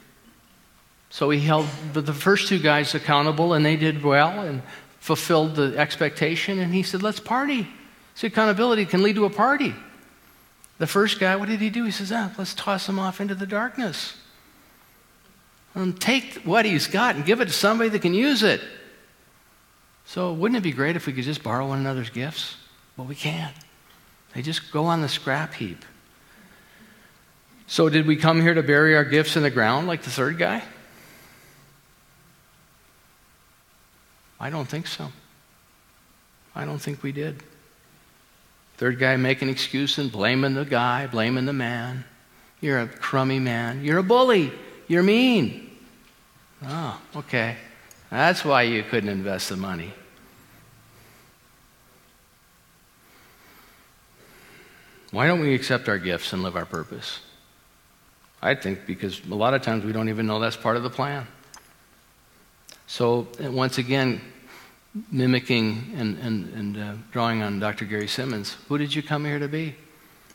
So 1.09 1.31
he 1.31 1.41
held 1.41 1.67
the 1.93 2.13
first 2.13 2.49
two 2.49 2.59
guys 2.59 2.95
accountable, 2.95 3.55
and 3.55 3.65
they 3.65 3.77
did 3.77 4.03
well 4.03 4.41
and 4.41 4.61
fulfilled 4.99 5.55
the 5.55 5.79
expectation. 5.79 6.59
And 6.59 6.75
he 6.75 6.83
said, 6.83 7.03
Let's 7.03 7.21
party. 7.21 7.69
See, 8.17 8.27
accountability 8.27 8.87
can 8.87 9.03
lead 9.03 9.15
to 9.17 9.25
a 9.25 9.31
party. 9.31 9.75
The 10.79 10.87
first 10.87 11.21
guy, 11.21 11.37
what 11.37 11.49
did 11.49 11.61
he 11.61 11.71
do? 11.71 11.85
He 11.85 11.91
says, 11.91 12.11
ah, 12.13 12.33
Let's 12.37 12.55
toss 12.55 12.89
him 12.89 12.99
off 12.99 13.21
into 13.21 13.35
the 13.35 13.47
darkness. 13.47 14.17
And 15.75 15.99
take 16.01 16.43
what 16.45 16.65
he's 16.65 16.87
got 16.87 17.17
and 17.17 17.25
give 17.25 17.41
it 17.41 17.47
to 17.47 17.53
somebody 17.53 17.91
that 17.91 18.03
can 18.03 18.15
use 18.15 18.43
it. 18.43 18.61
So, 20.07 20.33
wouldn't 20.33 20.57
it 20.57 20.63
be 20.63 20.73
great 20.73 20.97
if 20.97 21.07
we 21.07 21.13
could 21.13 21.25
just 21.25 21.43
borrow 21.43 21.69
one 21.69 21.79
another's 21.79 22.11
gifts? 22.11 22.57
Well, 22.97 23.07
we 23.07 23.15
can't. 23.15 23.55
They 24.37 24.43
just 24.43 24.71
go 24.71 24.85
on 24.85 25.01
the 25.01 25.09
scrap 25.09 25.55
heap. 25.55 25.83
So, 27.67 27.89
did 27.89 28.07
we 28.07 28.17
come 28.17 28.43
here 28.43 28.53
to 28.53 28.63
bury 28.63 28.95
our 28.95 29.03
gifts 29.03 29.35
in 29.35 29.43
the 29.43 29.51
ground 29.51 29.87
like 29.87 30.03
the 30.03 30.11
third 30.11 30.37
guy? 30.37 30.63
I 34.39 34.51
don't 34.51 34.69
think 34.69 34.89
so. 34.89 35.11
I 36.55 36.67
don't 36.67 36.79
think 36.79 37.03
we 37.03 37.13
did. 37.13 37.43
Third 38.77 38.99
guy 38.99 39.17
making 39.17 39.49
excuse 39.49 39.97
and 39.97 40.13
blaming 40.13 40.53
the 40.53 40.67
guy, 40.67 41.07
blaming 41.07 41.47
the 41.47 41.55
man. 41.55 42.05
You're 42.61 42.81
a 42.81 42.89
crummy 42.89 43.39
man. 43.39 43.83
You're 43.83 44.01
a 44.01 44.03
bully. 44.03 44.53
You're 44.87 45.03
mean. 45.03 45.71
Oh, 46.63 47.01
okay. 47.17 47.57
That's 48.11 48.45
why 48.45 48.65
you 48.65 48.83
couldn't 48.83 49.09
invest 49.09 49.49
the 49.49 49.57
money. 49.57 49.95
Why 55.11 55.27
don't 55.27 55.41
we 55.41 55.55
accept 55.55 55.89
our 55.89 55.99
gifts 55.99 56.33
and 56.33 56.43
live 56.43 56.57
our 56.57 56.67
purpose? 56.67 57.21
I 58.43 58.55
think 58.55 58.87
because 58.87 59.25
a 59.25 59.35
lot 59.35 59.55
of 59.55 59.63
times 59.63 59.85
we 59.85 59.93
don't 59.93 60.09
even 60.09 60.27
know 60.27 60.41
that's 60.41 60.57
part 60.57 60.77
of 60.77 60.83
the 60.83 60.91
plan. 60.91 61.27
So, 62.87 63.27
once 63.41 63.79
again, 63.79 64.21
mimicking 65.11 65.95
and, 65.97 66.19
and, 66.19 66.55
and 66.55 66.77
uh, 66.77 66.93
drawing 67.13 67.43
on 67.43 67.59
Dr. 67.59 67.85
Gary 67.85 68.09
Simmons, 68.09 68.57
who 68.69 68.79
did 68.79 68.95
you 68.95 69.03
come 69.03 69.25
here 69.25 69.39
to 69.39 69.49
be? 69.49 69.75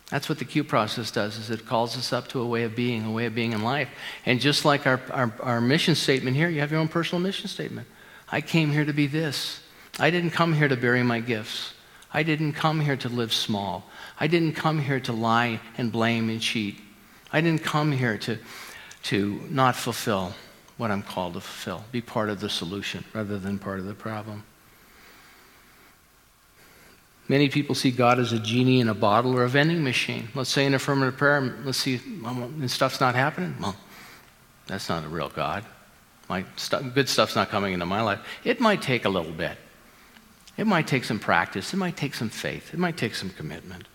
That's 0.10 0.28
what 0.28 0.40
the 0.40 0.46
Q 0.46 0.66
process 0.66 1.10
does, 1.10 1.38
is 1.38 1.50
it 1.50 1.66
calls 1.66 1.98
us 1.98 2.12
up 2.12 2.28
to 2.30 2.42
a 2.42 2.46
way 2.46 2.64
of 2.64 2.76
being, 2.76 3.06
a 3.06 3.12
way 3.12 3.26
of 3.28 3.34
being 3.34 3.54
in 3.54 3.64
life. 3.64 3.88
And 4.26 4.42
just 4.42 4.66
like 4.66 4.86
our, 4.86 5.00
our, 5.10 5.34
our 5.40 5.62
mission 5.62 5.96
statement 5.96 6.36
here, 6.36 6.50
you 6.50 6.60
have 6.60 6.70
your 6.70 6.82
own 6.82 6.90
personal 6.90 7.22
mission 7.22 7.48
statement. 7.48 7.88
I 8.30 8.42
came 8.42 8.72
here 8.72 8.84
to 8.84 8.94
be 8.94 9.08
this. 9.08 9.62
I 10.00 10.10
didn't 10.10 10.32
come 10.32 10.54
here 10.54 10.68
to 10.68 10.76
bury 10.76 11.02
my 11.02 11.22
gifts. 11.22 11.74
I 12.14 12.24
didn't 12.24 12.54
come 12.54 12.80
here 12.82 12.98
to 12.98 13.10
live 13.10 13.34
small. 13.34 13.90
I 14.20 14.28
didn't 14.28 14.54
come 14.54 14.80
here 14.80 15.00
to 15.02 15.14
lie 15.14 15.60
and 15.78 15.92
blame 15.92 16.30
and 16.30 16.42
cheat. 16.42 16.80
I 17.32 17.42
didn't 17.42 17.64
come 17.64 17.92
here 17.92 18.18
to, 18.20 18.38
to 19.04 19.42
not 19.50 19.76
fulfill 19.76 20.34
what 20.78 20.92
I'm 20.92 21.04
called 21.04 21.36
to 21.36 21.42
fulfill, 21.42 21.86
be 21.92 22.02
part 22.02 22.30
of 22.30 22.40
the 22.40 22.50
solution 22.50 23.06
rather 23.14 23.38
than 23.38 23.60
part 23.60 23.80
of 23.80 23.86
the 23.86 23.94
problem. 23.94 24.44
Many 27.28 27.50
people 27.50 27.76
see 27.76 27.92
God 27.92 28.20
as 28.20 28.34
a 28.34 28.40
genie 28.40 28.82
in 28.82 28.90
a 28.90 28.94
bottle 28.94 29.34
or 29.38 29.44
a 29.44 29.48
vending 29.48 29.84
machine. 29.84 30.28
Let's 30.36 30.50
say 30.50 30.66
an 30.66 30.74
affirmative 30.74 31.18
prayer, 31.18 31.56
let's 31.64 31.78
see, 31.78 32.02
and 32.26 32.70
stuff's 32.70 33.00
not 33.00 33.16
happening. 33.16 33.56
Well, 33.62 33.76
that's 34.68 34.90
not 34.90 35.06
a 35.06 35.08
real 35.08 35.30
God. 35.30 35.64
My 36.28 36.44
good 36.94 37.08
stuff's 37.08 37.36
not 37.36 37.50
coming 37.50 37.74
into 37.74 37.86
my 37.86 38.02
life. 38.02 38.20
It 38.44 38.60
might 38.60 38.82
take 38.82 39.06
a 39.06 39.10
little 39.10 39.32
bit. 39.32 39.58
It 40.58 40.68
might 40.68 40.88
take 40.88 41.04
some 41.04 41.20
practice. 41.20 41.74
It 41.74 41.78
might 41.78 41.98
take 41.98 42.14
some 42.14 42.30
faith. 42.30 42.74
It 42.74 42.80
might 42.80 42.98
take 42.98 43.16
some 43.16 43.30
commitment. 43.30 43.88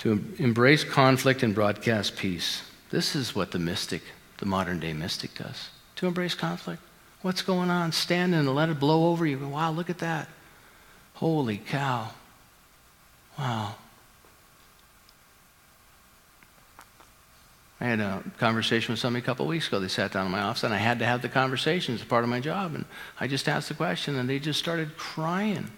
To 0.00 0.22
embrace 0.38 0.84
conflict 0.84 1.42
and 1.42 1.54
broadcast 1.54 2.16
peace. 2.16 2.62
This 2.90 3.16
is 3.16 3.34
what 3.34 3.52
the 3.52 3.58
mystic, 3.58 4.02
the 4.38 4.46
modern 4.46 4.80
day 4.80 4.92
mystic, 4.92 5.34
does. 5.34 5.70
To 5.96 6.06
embrace 6.06 6.34
conflict. 6.34 6.82
What's 7.22 7.42
going 7.42 7.70
on? 7.70 7.92
Stand 7.92 8.34
and 8.34 8.54
let 8.54 8.68
it 8.68 8.78
blow 8.78 9.10
over 9.10 9.24
you. 9.24 9.38
Wow, 9.38 9.70
look 9.70 9.88
at 9.88 9.98
that. 9.98 10.28
Holy 11.14 11.58
cow. 11.58 12.10
Wow. 13.38 13.76
I 17.80 17.86
had 17.86 18.00
a 18.00 18.22
conversation 18.38 18.92
with 18.92 19.00
somebody 19.00 19.22
a 19.22 19.26
couple 19.26 19.44
of 19.44 19.50
weeks 19.50 19.68
ago. 19.68 19.80
They 19.80 19.88
sat 19.88 20.12
down 20.12 20.26
in 20.26 20.32
my 20.32 20.40
office, 20.40 20.62
and 20.62 20.72
I 20.72 20.78
had 20.78 21.00
to 21.00 21.06
have 21.06 21.22
the 21.22 21.28
conversation 21.28 21.94
as 21.94 22.04
part 22.04 22.22
of 22.22 22.30
my 22.30 22.40
job. 22.40 22.74
And 22.74 22.84
I 23.18 23.26
just 23.26 23.48
asked 23.48 23.68
the 23.68 23.74
question, 23.74 24.16
and 24.16 24.28
they 24.28 24.38
just 24.38 24.58
started 24.58 24.96
crying, 24.96 25.70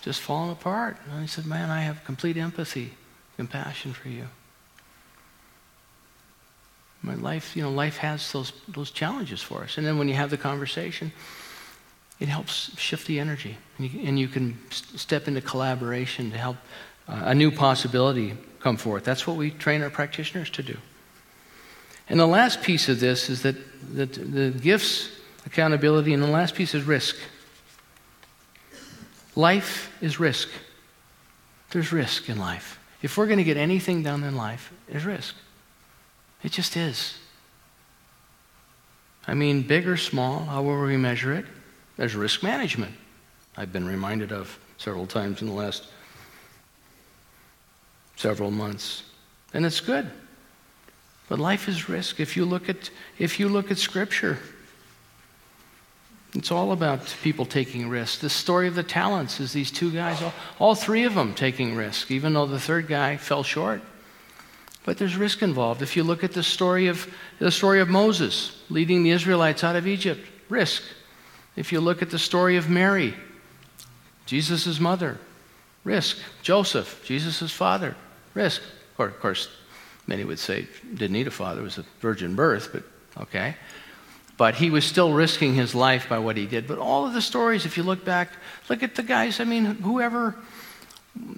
just 0.00 0.20
falling 0.20 0.50
apart. 0.50 0.96
And 1.10 1.22
I 1.22 1.26
said, 1.26 1.44
Man, 1.44 1.70
I 1.70 1.82
have 1.82 2.04
complete 2.04 2.36
empathy, 2.36 2.94
compassion 3.36 3.92
for 3.92 4.08
you. 4.08 4.28
My 7.02 7.14
life, 7.14 7.56
you 7.56 7.62
know, 7.62 7.70
life 7.70 7.98
has 7.98 8.30
those, 8.32 8.52
those 8.68 8.90
challenges 8.90 9.42
for 9.42 9.62
us. 9.64 9.76
And 9.76 9.86
then 9.86 9.98
when 9.98 10.08
you 10.08 10.14
have 10.14 10.30
the 10.30 10.38
conversation, 10.38 11.12
it 12.20 12.28
helps 12.28 12.78
shift 12.78 13.08
the 13.08 13.18
energy. 13.18 13.58
And 13.76 13.90
you, 13.90 14.06
and 14.06 14.18
you 14.18 14.28
can 14.28 14.56
step 14.70 15.26
into 15.26 15.40
collaboration 15.40 16.30
to 16.30 16.38
help 16.38 16.56
uh, 17.08 17.22
a 17.26 17.34
new 17.34 17.50
possibility 17.50 18.34
come 18.60 18.76
forth. 18.76 19.04
That's 19.04 19.26
what 19.26 19.36
we 19.36 19.50
train 19.50 19.82
our 19.82 19.90
practitioners 19.90 20.50
to 20.50 20.62
do. 20.62 20.76
And 22.08 22.18
the 22.18 22.26
last 22.26 22.62
piece 22.62 22.88
of 22.88 23.00
this 23.00 23.30
is 23.30 23.42
that, 23.42 23.56
that 23.94 24.12
the 24.12 24.50
gifts, 24.50 25.10
accountability, 25.46 26.12
and 26.12 26.22
the 26.22 26.28
last 26.28 26.54
piece 26.54 26.74
is 26.74 26.84
risk. 26.84 27.16
Life 29.34 29.90
is 30.00 30.20
risk. 30.20 30.48
There's 31.70 31.92
risk 31.92 32.28
in 32.28 32.38
life. 32.38 32.78
If 33.00 33.16
we're 33.16 33.26
going 33.26 33.38
to 33.38 33.44
get 33.44 33.56
anything 33.56 34.02
done 34.02 34.22
in 34.24 34.36
life, 34.36 34.72
there's 34.88 35.04
risk. 35.04 35.34
It 36.42 36.52
just 36.52 36.76
is. 36.76 37.18
I 39.26 39.34
mean, 39.34 39.62
big 39.62 39.88
or 39.88 39.96
small, 39.96 40.40
however 40.44 40.86
we 40.86 40.96
measure 40.96 41.32
it, 41.32 41.46
there's 41.96 42.14
risk 42.14 42.42
management. 42.42 42.94
I've 43.56 43.72
been 43.72 43.86
reminded 43.86 44.32
of 44.32 44.58
several 44.78 45.06
times 45.06 45.40
in 45.40 45.48
the 45.48 45.54
last 45.54 45.86
several 48.22 48.52
months. 48.52 49.02
And 49.52 49.66
it's 49.66 49.80
good. 49.80 50.08
But 51.28 51.40
life 51.40 51.68
is 51.68 51.88
risk. 51.88 52.20
If 52.20 52.36
you 52.36 52.44
look 52.44 52.68
at, 52.68 52.90
if 53.18 53.40
you 53.40 53.48
look 53.48 53.70
at 53.70 53.78
Scripture, 53.78 54.38
it's 56.34 56.50
all 56.50 56.72
about 56.72 57.14
people 57.22 57.44
taking 57.44 57.88
risks. 57.88 58.18
The 58.18 58.30
story 58.30 58.68
of 58.68 58.74
the 58.74 58.82
talents 58.82 59.40
is 59.40 59.52
these 59.52 59.70
two 59.70 59.90
guys, 59.90 60.22
all, 60.22 60.32
all 60.58 60.74
three 60.74 61.04
of 61.04 61.14
them 61.14 61.34
taking 61.34 61.74
risk, 61.74 62.10
even 62.10 62.32
though 62.32 62.46
the 62.46 62.60
third 62.60 62.86
guy 62.86 63.16
fell 63.16 63.42
short. 63.42 63.82
But 64.84 64.98
there's 64.98 65.16
risk 65.16 65.42
involved. 65.42 65.82
If 65.82 65.96
you 65.96 66.04
look 66.04 66.24
at 66.24 66.32
the 66.32 66.42
story 66.42 66.86
of 66.86 67.12
the 67.38 67.50
story 67.50 67.80
of 67.80 67.88
Moses 67.88 68.62
leading 68.70 69.02
the 69.02 69.10
Israelites 69.10 69.64
out 69.64 69.76
of 69.76 69.86
Egypt, 69.86 70.26
risk. 70.48 70.82
If 71.56 71.72
you 71.72 71.80
look 71.80 72.02
at 72.02 72.10
the 72.10 72.18
story 72.18 72.56
of 72.56 72.70
Mary, 72.70 73.14
Jesus' 74.26 74.80
mother, 74.80 75.18
risk. 75.84 76.18
Joseph, 76.42 77.02
Jesus' 77.04 77.52
father, 77.52 77.94
risk. 78.34 78.62
Of 78.98 79.20
course, 79.20 79.48
many 80.06 80.24
would 80.24 80.38
say 80.38 80.66
didn't 80.94 81.12
need 81.12 81.26
a 81.26 81.30
father, 81.30 81.60
it 81.60 81.64
was 81.64 81.78
a 81.78 81.84
virgin 82.00 82.34
birth, 82.34 82.70
but 82.72 82.84
okay. 83.22 83.56
But 84.36 84.54
he 84.54 84.70
was 84.70 84.84
still 84.84 85.12
risking 85.12 85.54
his 85.54 85.74
life 85.74 86.08
by 86.08 86.18
what 86.18 86.36
he 86.36 86.46
did. 86.46 86.66
But 86.66 86.78
all 86.78 87.06
of 87.06 87.12
the 87.12 87.22
stories, 87.22 87.66
if 87.66 87.76
you 87.76 87.82
look 87.82 88.04
back, 88.04 88.30
look 88.68 88.82
at 88.82 88.94
the 88.94 89.02
guys, 89.02 89.40
I 89.40 89.44
mean, 89.44 89.64
whoever, 89.64 90.36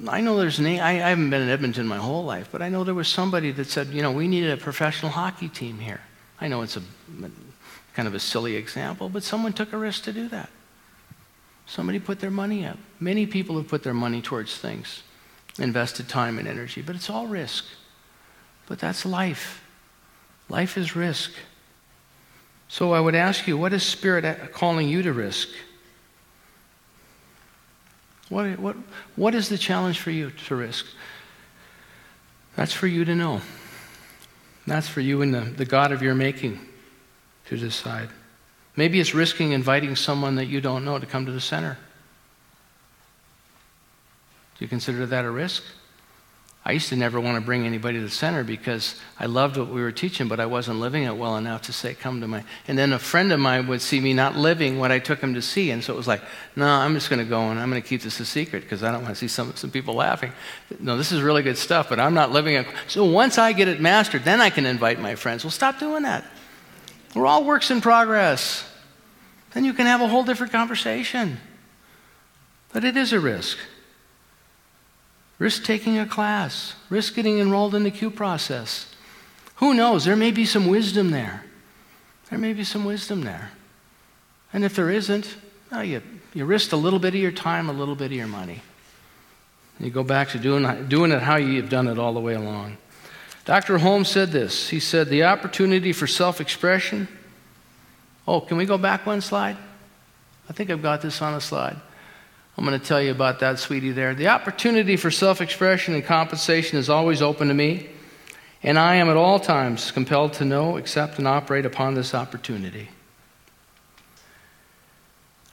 I 0.09 0.21
know 0.21 0.39
there's 0.39 0.59
an, 0.59 0.67
I, 0.67 0.91
I 0.91 1.09
haven't 1.09 1.31
been 1.31 1.43
in 1.43 1.49
Edmonton 1.49 1.87
my 1.87 1.97
whole 1.97 2.25
life, 2.25 2.49
but 2.53 2.63
I 2.63 2.69
know 2.69 2.85
there 2.85 2.95
was 2.95 3.09
somebody 3.09 3.51
that 3.53 3.67
said, 3.67 3.89
you 3.89 4.03
know, 4.03 4.13
we 4.13 4.29
needed 4.29 4.51
a 4.53 4.57
professional 4.57 5.11
hockey 5.11 5.49
team 5.49 5.79
here. 5.79 6.01
I 6.41 6.49
know 6.49 6.63
it's 6.63 6.77
a 6.77 6.83
kind 7.95 8.09
of 8.09 8.15
a 8.15 8.21
silly 8.21 8.57
example, 8.57 9.09
but 9.09 9.23
someone 9.23 9.53
took 9.53 9.73
a 9.73 9.79
risk 9.79 10.05
to 10.05 10.13
do 10.13 10.29
that. 10.29 10.51
Somebody 11.67 11.99
put 11.99 12.21
their 12.21 12.31
money 12.31 12.67
up. 12.67 12.79
Many 13.01 13.27
people 13.27 13.57
have 13.57 13.69
put 13.69 13.83
their 13.83 13.95
money 13.95 14.21
towards 14.21 14.57
things 14.57 15.03
invested 15.59 16.09
time 16.09 16.39
and 16.39 16.49
energy, 16.49 16.83
but 16.83 16.97
it's 16.97 17.11
all 17.11 17.27
risk. 17.27 17.65
But 18.67 18.79
that's 18.79 19.05
life. 19.05 19.63
Life 20.49 20.77
is 20.77 20.97
risk. 20.97 21.33
So 22.69 22.93
I 22.93 23.01
would 23.01 23.15
ask 23.15 23.47
you, 23.47 23.57
what 23.57 23.73
is 23.73 23.83
Spirit 23.83 24.53
calling 24.53 24.89
you 24.89 25.03
to 25.03 25.13
risk? 25.13 25.49
What, 28.29 28.59
what, 28.59 28.77
what 29.17 29.35
is 29.35 29.49
the 29.49 29.59
challenge 29.59 30.01
for 30.01 30.11
you 30.11 30.31
to 30.47 30.57
risk? 30.57 30.87
That's 32.57 32.73
for 32.73 32.87
you 32.87 33.05
to 33.05 33.15
know. 33.15 33.41
That's 34.67 34.89
for 34.89 35.01
you 35.01 35.23
and 35.23 35.35
the, 35.35 35.41
the 35.41 35.67
God 35.67 35.93
of 35.93 36.03
your 36.03 36.15
making 36.15 36.59
to 37.47 37.57
decide. 37.57 38.09
Maybe 38.77 38.99
it's 38.99 39.15
risking 39.15 39.53
inviting 39.53 39.95
someone 39.95 40.37
that 40.37 40.47
you 40.47 40.61
don't 40.61 40.85
know 40.85 40.99
to 40.99 41.07
come 41.07 41.27
to 41.27 41.33
the 41.33 41.41
center. 41.41 41.79
Do 44.65 44.67
you 44.67 44.71
consider 44.71 45.05
that 45.05 45.27
a 45.27 45.31
risk? 45.31 45.63
I 46.65 46.73
used 46.73 46.89
to 46.89 46.97
never 46.97 47.21
want 47.21 47.37
to 47.37 47.43
bring 47.43 47.67
anybody 47.67 47.99
to 47.99 48.03
the 48.03 48.11
center 48.11 48.43
because 48.43 48.99
I 49.21 49.27
loved 49.27 49.59
what 49.59 49.69
we 49.69 49.83
were 49.83 49.93
teaching, 49.93 50.27
but 50.27 50.41
I 50.41 50.47
wasn't 50.47 50.81
living 50.81 51.03
it 51.03 51.15
well 51.15 51.37
enough 51.37 51.61
to 51.65 51.73
say, 51.75 51.93
come 51.93 52.23
to 52.23 52.27
my. 52.27 52.45
And 52.67 52.79
then 52.79 52.95
a 52.95 52.99
friend 52.99 53.31
of 53.31 53.41
mine 53.41 53.67
would 53.67 53.83
see 53.83 54.01
me 54.01 54.15
not 54.15 54.37
living 54.37 54.79
what 54.79 54.91
I 54.91 55.01
took 55.01 55.19
him 55.19 55.35
to 55.35 55.43
see. 55.43 55.71
And 55.71 55.85
so 55.85 55.93
it 55.93 55.99
was 55.99 56.09
like, 56.09 56.23
no, 56.57 56.67
I'm 56.67 56.95
just 56.95 57.11
going 57.11 57.19
to 57.19 57.29
go 57.29 57.51
and 57.51 57.61
I'm 57.61 57.69
going 57.69 57.83
to 57.83 57.87
keep 57.87 58.01
this 58.01 58.19
a 58.21 58.25
secret 58.25 58.63
because 58.63 58.83
I 58.83 58.91
don't 58.91 59.03
want 59.03 59.15
to 59.15 59.19
see 59.21 59.29
some, 59.29 59.55
some 59.55 59.71
people 59.71 59.97
laughing. 59.97 60.33
No, 60.81 60.97
this 60.97 61.13
is 61.13 61.21
really 61.21 61.43
good 61.43 61.59
stuff, 61.59 61.91
but 61.91 62.01
I'm 62.01 62.15
not 62.15 62.33
living 62.33 62.55
it. 62.55 62.67
So 62.89 63.05
once 63.05 63.37
I 63.37 63.53
get 63.53 63.69
it 63.69 63.83
mastered, 63.83 64.25
then 64.25 64.41
I 64.41 64.49
can 64.49 64.65
invite 64.65 64.99
my 64.99 65.15
friends. 65.15 65.45
Well, 65.45 65.51
stop 65.51 65.79
doing 65.79 66.05
that. 66.05 66.25
We're 67.15 67.27
all 67.27 67.45
works 67.45 67.71
in 67.71 67.83
progress. 67.83 68.67
Then 69.53 69.67
you 69.67 69.75
can 69.75 69.85
have 69.85 70.01
a 70.01 70.09
whole 70.09 70.25
different 70.25 70.53
conversation. 70.53 71.37
But 72.73 72.83
it 72.85 72.97
is 72.97 73.13
a 73.13 73.21
risk. 73.21 73.59
Risk 75.39 75.65
taking 75.65 75.99
a 75.99 76.07
class, 76.07 76.75
risk 76.89 77.15
getting 77.15 77.39
enrolled 77.39 77.75
in 77.75 77.83
the 77.83 77.91
Q 77.91 78.11
process. 78.11 78.95
Who 79.57 79.75
knows? 79.75 80.05
There 80.05 80.17
may 80.17 80.31
be 80.31 80.45
some 80.45 80.67
wisdom 80.67 81.11
there. 81.11 81.45
There 82.31 82.39
may 82.39 82.53
be 82.53 82.65
some 82.65 82.85
wisdom 82.85 83.23
there. 83.23 83.51
And 84.53 84.65
if 84.65 84.77
there 84.77 84.91
isn't, 84.91 85.37
well, 85.71 85.85
you, 85.85 86.03
you 86.33 86.45
risk 86.45 86.73
a 86.73 86.77
little 86.77 86.99
bit 86.99 87.15
of 87.15 87.21
your 87.21 87.33
time, 87.33 87.69
a 87.69 87.73
little 87.73 87.97
bit 87.97 88.07
of 88.07 88.13
your 88.13 88.27
money. 88.27 88.63
You 89.81 89.91
go 89.91 90.05
back 90.05 90.31
to 90.31 90.39
doing, 90.39 90.89
doing 90.89 91.11
it 91.11 91.23
how 91.23 91.37
you've 91.37 91.69
done 91.69 91.89
it 91.89 91.99
all 91.99 92.15
the 92.15 92.21
way 92.21 92.35
along. 92.35 92.77
Dr. 93.45 93.79
Holmes 93.79 94.09
said 94.09 94.31
this. 94.31 94.69
He 94.69 94.81
said, 94.81 95.09
The 95.09 95.25
opportunity 95.25 95.93
for 95.93 96.07
self 96.07 96.41
expression. 96.41 97.09
Oh, 98.27 98.41
can 98.41 98.57
we 98.57 98.65
go 98.65 98.79
back 98.79 99.05
one 99.05 99.21
slide? 99.21 99.57
I 100.49 100.53
think 100.53 100.71
I've 100.71 100.83
got 100.83 101.03
this 101.03 101.21
on 101.21 101.35
a 101.35 101.41
slide. 101.41 101.77
I'm 102.57 102.65
going 102.65 102.79
to 102.79 102.85
tell 102.85 103.03
you 103.03 103.11
about 103.11 103.41
that, 103.41 103.59
sweetie, 103.59 103.91
there. 103.91 104.15
The 104.15 104.29
opportunity 104.29 104.97
for 104.97 105.11
self 105.11 105.41
expression 105.41 105.95
and 105.95 106.05
compensation 106.05 106.79
is 106.79 106.89
always 106.89 107.21
open 107.21 107.49
to 107.49 107.55
me, 107.55 107.89
and 108.63 108.79
I 108.79 108.97
am 108.97 109.09
at 109.09 109.17
all 109.17 109.41
times 109.41 109.91
compelled 109.91 110.35
to 110.35 110.45
know, 110.45 110.77
accept, 110.77 111.19
and 111.19 111.27
operate 111.27 111.67
upon 111.67 111.95
this 111.95 112.15
opportunity. 112.15 112.89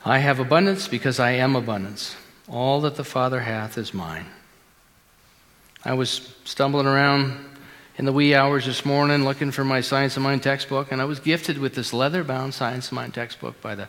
I 0.04 0.18
have 0.18 0.38
abundance 0.38 0.88
because 0.88 1.20
I 1.20 1.32
am 1.32 1.56
abundance. 1.56 2.16
All 2.48 2.80
that 2.82 2.96
the 2.96 3.04
Father 3.04 3.40
hath 3.40 3.78
is 3.78 3.94
mine. 3.94 4.26
I 5.84 5.94
was 5.94 6.34
stumbling 6.44 6.86
around 6.86 7.52
in 7.96 8.04
the 8.04 8.12
wee 8.12 8.34
hours 8.34 8.66
this 8.66 8.84
morning 8.84 9.24
looking 9.24 9.50
for 9.50 9.64
my 9.64 9.80
Science 9.80 10.16
of 10.16 10.22
Mind 10.22 10.42
textbook, 10.42 10.92
and 10.92 11.00
I 11.00 11.04
was 11.04 11.18
gifted 11.18 11.58
with 11.58 11.74
this 11.74 11.92
leather 11.92 12.22
bound 12.24 12.54
Science 12.54 12.86
of 12.88 12.92
Mind 12.92 13.14
textbook 13.14 13.60
by 13.60 13.74
the 13.74 13.88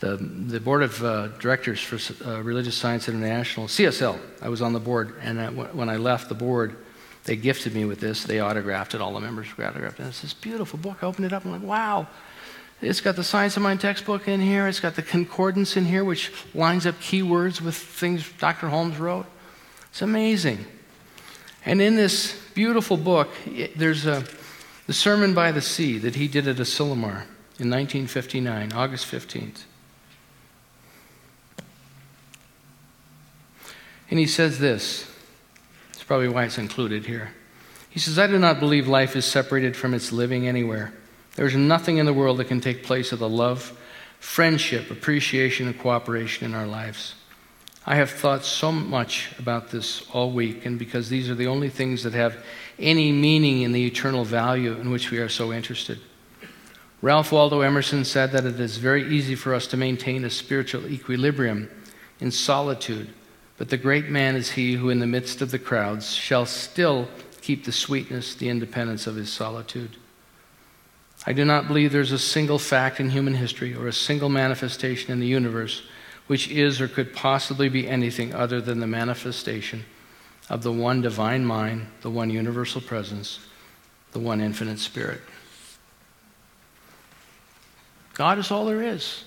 the, 0.00 0.16
the 0.16 0.60
board 0.60 0.82
of 0.82 1.02
uh, 1.02 1.28
directors 1.38 1.80
for 1.80 1.98
uh, 2.24 2.40
Religious 2.42 2.76
Science 2.76 3.08
International, 3.08 3.66
CSL. 3.66 4.18
I 4.40 4.48
was 4.48 4.62
on 4.62 4.72
the 4.72 4.80
board, 4.80 5.14
and 5.20 5.56
when 5.74 5.88
I 5.88 5.96
left 5.96 6.28
the 6.28 6.34
board, 6.34 6.76
they 7.24 7.36
gifted 7.36 7.74
me 7.74 7.84
with 7.84 8.00
this. 8.00 8.24
They 8.24 8.40
autographed 8.40 8.94
it. 8.94 9.00
All 9.00 9.12
the 9.12 9.20
members 9.20 9.48
autographed 9.48 9.98
it. 9.98 10.02
And 10.02 10.08
it's 10.08 10.22
this 10.22 10.32
beautiful 10.32 10.78
book. 10.78 10.98
I 11.02 11.06
opened 11.06 11.26
it 11.26 11.32
up. 11.32 11.44
And 11.44 11.54
I'm 11.54 11.60
like, 11.60 11.68
wow. 11.68 12.06
It's 12.80 13.00
got 13.00 13.16
the 13.16 13.24
Science 13.24 13.56
of 13.56 13.62
Mind 13.62 13.80
textbook 13.80 14.28
in 14.28 14.40
here. 14.40 14.68
It's 14.68 14.80
got 14.80 14.94
the 14.94 15.02
concordance 15.02 15.76
in 15.76 15.84
here, 15.84 16.04
which 16.04 16.32
lines 16.54 16.86
up 16.86 16.94
keywords 17.00 17.60
with 17.60 17.74
things 17.74 18.30
Dr. 18.38 18.68
Holmes 18.68 18.98
wrote. 18.98 19.26
It's 19.90 20.00
amazing. 20.00 20.64
And 21.66 21.82
in 21.82 21.96
this 21.96 22.40
beautiful 22.54 22.96
book, 22.96 23.28
there's 23.76 24.06
a, 24.06 24.24
the 24.86 24.92
Sermon 24.92 25.34
by 25.34 25.50
the 25.50 25.60
Sea 25.60 25.98
that 25.98 26.14
he 26.14 26.28
did 26.28 26.46
at 26.46 26.56
Asilomar 26.56 27.26
in 27.58 27.68
1959, 27.68 28.72
August 28.72 29.10
15th. 29.10 29.64
And 34.10 34.18
he 34.18 34.26
says 34.26 34.58
this. 34.58 35.10
It's 35.90 36.02
probably 36.02 36.28
why 36.28 36.44
it's 36.44 36.58
included 36.58 37.06
here. 37.06 37.30
He 37.90 37.98
says, 37.98 38.18
I 38.18 38.26
do 38.26 38.38
not 38.38 38.60
believe 38.60 38.86
life 38.86 39.16
is 39.16 39.24
separated 39.24 39.76
from 39.76 39.94
its 39.94 40.12
living 40.12 40.46
anywhere. 40.46 40.92
There's 41.36 41.54
nothing 41.54 41.98
in 41.98 42.06
the 42.06 42.12
world 42.12 42.38
that 42.38 42.46
can 42.46 42.60
take 42.60 42.82
place 42.82 43.12
of 43.12 43.18
the 43.18 43.28
love, 43.28 43.78
friendship, 44.20 44.90
appreciation, 44.90 45.66
and 45.66 45.78
cooperation 45.78 46.46
in 46.46 46.54
our 46.54 46.66
lives. 46.66 47.14
I 47.86 47.94
have 47.94 48.10
thought 48.10 48.44
so 48.44 48.70
much 48.70 49.30
about 49.38 49.70
this 49.70 50.06
all 50.12 50.30
week, 50.30 50.66
and 50.66 50.78
because 50.78 51.08
these 51.08 51.30
are 51.30 51.34
the 51.34 51.46
only 51.46 51.70
things 51.70 52.02
that 52.02 52.12
have 52.12 52.36
any 52.78 53.12
meaning 53.12 53.62
in 53.62 53.72
the 53.72 53.86
eternal 53.86 54.24
value 54.24 54.74
in 54.74 54.90
which 54.90 55.10
we 55.10 55.18
are 55.18 55.28
so 55.28 55.52
interested. 55.52 55.98
Ralph 57.00 57.32
Waldo 57.32 57.60
Emerson 57.60 58.04
said 58.04 58.32
that 58.32 58.44
it 58.44 58.58
is 58.58 58.76
very 58.76 59.08
easy 59.08 59.34
for 59.34 59.54
us 59.54 59.66
to 59.68 59.76
maintain 59.76 60.24
a 60.24 60.30
spiritual 60.30 60.86
equilibrium 60.86 61.70
in 62.20 62.30
solitude 62.30 63.08
but 63.58 63.68
the 63.68 63.76
great 63.76 64.08
man 64.08 64.36
is 64.36 64.52
he 64.52 64.74
who, 64.74 64.88
in 64.88 65.00
the 65.00 65.06
midst 65.06 65.42
of 65.42 65.50
the 65.50 65.58
crowds, 65.58 66.14
shall 66.14 66.46
still 66.46 67.08
keep 67.42 67.64
the 67.64 67.72
sweetness, 67.72 68.36
the 68.36 68.48
independence 68.48 69.06
of 69.06 69.16
his 69.16 69.32
solitude. 69.32 69.96
I 71.26 71.32
do 71.32 71.44
not 71.44 71.66
believe 71.66 71.90
there's 71.90 72.12
a 72.12 72.18
single 72.18 72.60
fact 72.60 73.00
in 73.00 73.10
human 73.10 73.34
history 73.34 73.74
or 73.74 73.88
a 73.88 73.92
single 73.92 74.28
manifestation 74.28 75.12
in 75.12 75.18
the 75.18 75.26
universe 75.26 75.82
which 76.28 76.48
is 76.48 76.80
or 76.80 76.86
could 76.86 77.12
possibly 77.14 77.68
be 77.68 77.88
anything 77.88 78.34
other 78.34 78.60
than 78.60 78.80
the 78.80 78.86
manifestation 78.86 79.84
of 80.48 80.62
the 80.62 80.72
one 80.72 81.00
divine 81.00 81.44
mind, 81.44 81.86
the 82.02 82.10
one 82.10 82.30
universal 82.30 82.80
presence, 82.80 83.40
the 84.12 84.18
one 84.18 84.40
infinite 84.40 84.78
spirit. 84.78 85.20
God 88.14 88.38
is 88.38 88.50
all 88.50 88.66
there 88.66 88.82
is 88.82 89.24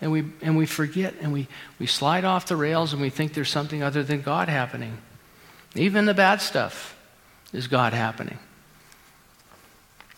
and 0.00 0.12
we, 0.12 0.24
and 0.42 0.56
we 0.56 0.66
forget 0.66 1.14
and 1.20 1.32
we, 1.32 1.48
we 1.78 1.86
slide 1.86 2.24
off 2.24 2.46
the 2.46 2.56
rails 2.56 2.92
and 2.92 3.00
we 3.00 3.10
think 3.10 3.34
there's 3.34 3.50
something 3.50 3.82
other 3.82 4.02
than 4.02 4.20
God 4.20 4.48
happening. 4.48 4.98
Even 5.74 6.06
the 6.06 6.14
bad 6.14 6.40
stuff 6.40 6.96
is 7.52 7.66
God 7.66 7.92
happening. 7.92 8.38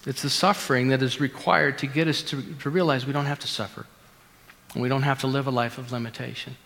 It's 0.07 0.23
the 0.23 0.31
suffering 0.31 0.89
that 0.89 1.03
is 1.03 1.21
required 1.21 1.79
to 1.79 1.87
get 1.87 2.09
us 2.09 2.23
to, 2.23 2.43
to 2.61 2.71
realize 2.71 3.07
we 3.07 3.13
don't 3.13 3.27
have 3.27 3.41
to 3.41 3.49
suffer. 3.49 3.87
And 4.75 4.83
we 4.83 4.89
don't 4.89 5.03
have 5.03 5.21
to 5.21 5.27
live 5.27 5.47
a 5.47 5.51
life 5.51 5.79
of 5.79 5.93
limitation. 5.93 6.57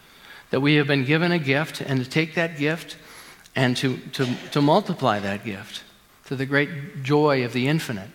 That 0.50 0.60
we 0.60 0.74
have 0.76 0.86
been 0.86 1.04
given 1.04 1.32
a 1.32 1.38
gift 1.38 1.80
and 1.80 2.02
to 2.02 2.08
take 2.08 2.34
that 2.34 2.58
gift 2.58 2.96
and 3.54 3.76
to, 3.78 3.96
to, 4.12 4.26
to 4.52 4.62
multiply 4.62 5.18
that 5.20 5.44
gift 5.44 5.82
to 6.26 6.36
the 6.36 6.46
great 6.46 7.02
joy 7.02 7.44
of 7.44 7.52
the 7.52 7.68
infinite. 7.68 8.10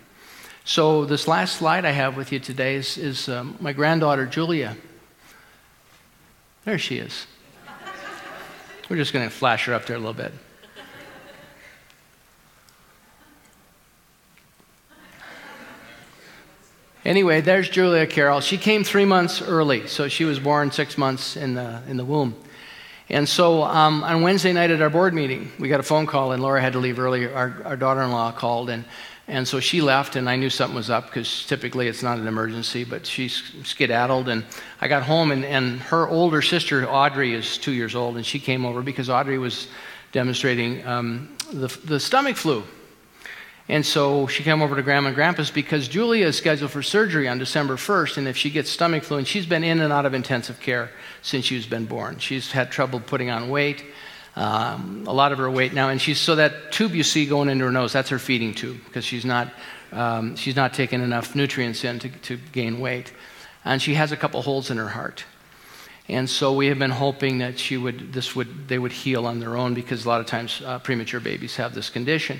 So, 0.66 1.06
this 1.06 1.28
last 1.28 1.56
slide 1.58 1.86
I 1.86 1.92
have 1.92 2.18
with 2.18 2.32
you 2.32 2.40
today 2.40 2.76
is, 2.76 2.98
is 2.98 3.30
um, 3.30 3.56
my 3.62 3.72
granddaughter, 3.72 4.26
Julia. 4.26 4.76
There 6.68 6.78
she 6.78 6.98
is. 6.98 7.28
We're 8.90 8.98
just 8.98 9.14
going 9.14 9.24
to 9.24 9.34
flash 9.34 9.68
her 9.68 9.74
up 9.74 9.86
there 9.86 9.96
a 9.96 10.00
little 10.00 10.14
bit. 10.14 10.34
Anyway, 17.06 17.40
there's 17.40 17.70
Julia 17.70 18.06
Carroll. 18.06 18.42
She 18.42 18.58
came 18.58 18.84
three 18.84 19.06
months 19.06 19.42
early, 19.42 19.88
so 19.88 20.10
she 20.10 20.26
was 20.26 20.40
born 20.40 20.70
six 20.74 20.98
months 20.98 21.38
in 21.38 21.54
the, 21.54 21.82
in 21.88 21.96
the 21.96 22.04
womb. 22.04 22.36
And 23.08 23.30
so 23.30 23.64
um, 23.64 24.04
on 24.04 24.22
Wednesday 24.22 24.52
night 24.52 24.70
at 24.70 24.82
our 24.82 24.90
board 24.90 25.14
meeting, 25.14 25.50
we 25.58 25.70
got 25.70 25.80
a 25.80 25.84
phone 25.84 26.06
call, 26.06 26.34
and 26.34 26.44
Laura 26.44 26.60
had 26.60 26.74
to 26.74 26.80
leave 26.80 27.00
early. 27.00 27.32
Our, 27.32 27.62
our 27.64 27.78
daughter 27.78 28.02
in 28.02 28.12
law 28.12 28.34
called, 28.34 28.70
and 28.70 28.84
and 29.30 29.46
so 29.46 29.60
she 29.60 29.82
left, 29.82 30.16
and 30.16 30.30
I 30.30 30.38
knew 30.38 30.50
something 30.50 30.76
was 30.76 30.90
up 30.90 31.08
because 31.08 31.46
typically 31.46 31.90
it's 31.90 32.02
not 32.02 32.18
an 32.18 32.28
emergency, 32.28 32.86
but 32.86 33.06
she 33.06 33.28
skedaddled. 33.28 34.30
And 34.30 34.46
I 34.80 34.88
got 34.88 35.04
home, 35.04 35.32
and, 35.32 35.44
and 35.44 35.82
her 35.82 36.08
older 36.08 36.42
sister, 36.42 36.88
Audrey, 36.88 37.34
is 37.34 37.58
two 37.58 37.74
years 37.74 37.94
old, 37.94 38.16
and 38.16 38.26
she 38.26 38.40
came 38.40 38.66
over 38.66 38.82
because 38.82 39.10
Audrey 39.10 39.38
was 39.38 39.68
demonstrating 40.14 40.86
um, 40.88 41.36
the, 41.52 41.68
the 41.84 42.00
stomach 42.00 42.38
flu. 42.38 42.64
And 43.70 43.86
so 43.86 44.28
she 44.28 44.44
came 44.44 44.62
over 44.62 44.78
to 44.78 44.82
Grandma 44.82 45.08
and 45.08 45.16
Grandpa's 45.16 45.52
because 45.52 45.90
Julia 45.90 46.28
is 46.28 46.38
scheduled 46.38 46.72
for 46.72 46.82
surgery 46.82 47.28
on 47.28 47.38
December 47.38 47.76
1st. 47.76 48.20
And 48.20 48.28
if 48.30 48.38
she 48.38 48.50
gets 48.50 48.70
stomach 48.70 49.04
flu, 49.04 49.18
and 49.18 49.28
she's 49.28 49.46
been 49.46 49.66
in 49.66 49.82
and 49.82 49.92
out 49.92 50.06
of 50.06 50.14
intensive 50.14 50.62
care 50.62 50.90
since 51.22 51.44
she's 51.44 51.66
been 51.66 51.86
born, 51.86 52.18
she's 52.18 52.54
had 52.54 52.72
trouble 52.72 53.02
putting 53.02 53.30
on 53.30 53.50
weight 53.50 53.84
um, 54.38 55.04
a 55.08 55.14
lot 55.14 55.32
of 55.32 55.40
her 55.40 55.50
weight 55.50 55.74
now. 55.74 55.90
And 55.90 56.00
she's 56.00 56.20
so 56.20 56.36
that 56.36 56.72
tube 56.72 56.94
you 56.94 57.04
see 57.04 57.26
going 57.26 57.50
into 57.50 57.66
her 57.66 57.72
nose, 57.72 57.92
that's 57.92 58.10
her 58.10 58.20
feeding 58.20 58.54
tube 58.54 58.78
because 58.86 59.04
she's 59.04 59.26
not 59.26 59.52
um, 59.92 60.36
she's 60.36 60.56
not 60.56 60.74
taking 60.74 61.02
enough 61.02 61.34
nutrients 61.34 61.84
in 61.84 62.00
to, 62.00 62.10
to 62.10 62.38
gain 62.52 62.80
weight, 62.80 63.14
and 63.66 63.82
she 63.82 63.96
has 63.96 64.12
a 64.12 64.18
couple 64.18 64.42
holes 64.42 64.70
in 64.70 64.78
her 64.78 64.90
heart. 64.90 65.26
And 66.10 66.30
so 66.30 66.54
we 66.54 66.68
have 66.68 66.78
been 66.78 66.92
hoping 66.92 67.40
that 67.40 67.58
she 67.58 67.78
would 67.78 68.14
this 68.14 68.36
would 68.36 68.68
they 68.68 68.78
would 68.78 68.92
heal 68.92 69.26
on 69.26 69.40
their 69.40 69.58
own 69.58 69.74
because 69.74 70.06
a 70.06 70.08
lot 70.08 70.22
of 70.22 70.28
times 70.28 70.62
uh, 70.64 70.80
premature 70.80 71.20
babies 71.20 71.56
have 71.56 71.74
this 71.74 71.90
condition. 71.90 72.40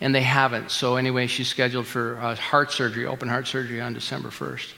And 0.00 0.12
they 0.12 0.22
haven't. 0.22 0.72
So, 0.72 0.96
anyway, 0.96 1.28
she's 1.28 1.46
scheduled 1.46 1.86
for 1.86 2.18
uh, 2.20 2.34
heart 2.34 2.72
surgery, 2.72 3.06
open 3.06 3.28
heart 3.28 3.46
surgery 3.46 3.80
on 3.80 3.94
December 3.94 4.30
1st. 4.30 4.72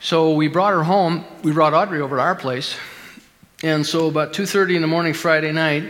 So, 0.00 0.32
we 0.32 0.48
brought 0.48 0.72
her 0.72 0.82
home. 0.82 1.26
We 1.42 1.52
brought 1.52 1.74
Audrey 1.74 2.00
over 2.00 2.16
to 2.16 2.22
our 2.22 2.34
place 2.34 2.74
and 3.62 3.86
so 3.86 4.08
about 4.08 4.32
2:30 4.32 4.76
in 4.76 4.82
the 4.82 4.88
morning 4.88 5.14
Friday 5.14 5.52
night, 5.52 5.84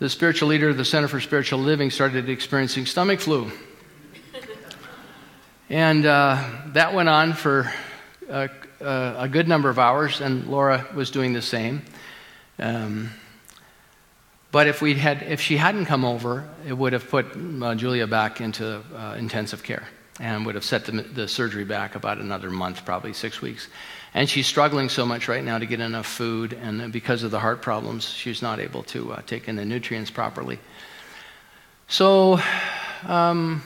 the 0.00 0.08
spiritual 0.08 0.48
leader 0.48 0.68
of 0.68 0.76
the 0.76 0.84
Center 0.84 1.06
for 1.06 1.20
Spiritual 1.20 1.60
Living 1.60 1.90
started 1.90 2.28
experiencing 2.28 2.84
stomach 2.84 3.20
flu. 3.20 3.52
and 5.70 6.04
uh, 6.04 6.42
that 6.72 6.92
went 6.92 7.08
on 7.08 7.32
for 7.32 7.72
a, 8.28 8.50
a, 8.80 9.28
good 9.28 9.46
number 9.46 9.70
of 9.70 9.78
hours, 9.78 10.20
and 10.20 10.48
Laura 10.48 10.86
was 10.94 11.10
doing 11.10 11.32
the 11.32 11.42
same. 11.42 11.82
Um, 12.58 13.10
but 14.50 14.66
if, 14.66 14.82
we 14.82 14.94
had, 14.94 15.22
if 15.22 15.40
she 15.40 15.56
hadn't 15.56 15.86
come 15.86 16.04
over, 16.04 16.48
it 16.66 16.72
would 16.72 16.92
have 16.92 17.08
put 17.08 17.26
uh, 17.34 17.74
Julia 17.74 18.06
back 18.06 18.40
into 18.40 18.82
uh, 18.96 19.14
intensive 19.16 19.62
care 19.62 19.84
and 20.20 20.46
would 20.46 20.54
have 20.54 20.64
set 20.64 20.84
the, 20.84 20.92
the 20.92 21.28
surgery 21.28 21.64
back 21.64 21.94
about 21.94 22.18
another 22.18 22.50
month, 22.50 22.84
probably 22.84 23.12
six 23.12 23.40
weeks. 23.40 23.68
And 24.14 24.30
she's 24.30 24.46
struggling 24.46 24.88
so 24.88 25.04
much 25.04 25.26
right 25.26 25.42
now 25.42 25.58
to 25.58 25.66
get 25.66 25.80
enough 25.80 26.06
food, 26.06 26.52
and 26.52 26.92
because 26.92 27.24
of 27.24 27.32
the 27.32 27.40
heart 27.40 27.62
problems, 27.62 28.08
she's 28.08 28.42
not 28.42 28.60
able 28.60 28.84
to 28.84 29.12
uh, 29.12 29.22
take 29.26 29.48
in 29.48 29.56
the 29.56 29.64
nutrients 29.64 30.08
properly. 30.08 30.60
So, 31.88 32.38
um, 33.08 33.60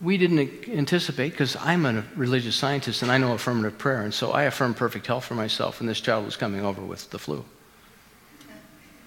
we 0.00 0.18
didn't 0.18 0.68
anticipate, 0.68 1.30
because 1.30 1.54
I'm 1.54 1.86
a 1.86 2.02
religious 2.16 2.56
scientist 2.56 3.02
and 3.02 3.10
I 3.12 3.18
know 3.18 3.34
affirmative 3.34 3.78
prayer, 3.78 4.02
and 4.02 4.12
so 4.12 4.32
I 4.32 4.44
affirmed 4.44 4.76
perfect 4.76 5.06
health 5.06 5.26
for 5.26 5.34
myself, 5.34 5.80
and 5.80 5.88
this 5.88 6.00
child 6.00 6.24
was 6.24 6.36
coming 6.36 6.64
over 6.64 6.82
with 6.82 7.08
the 7.10 7.20
flu. 7.20 7.44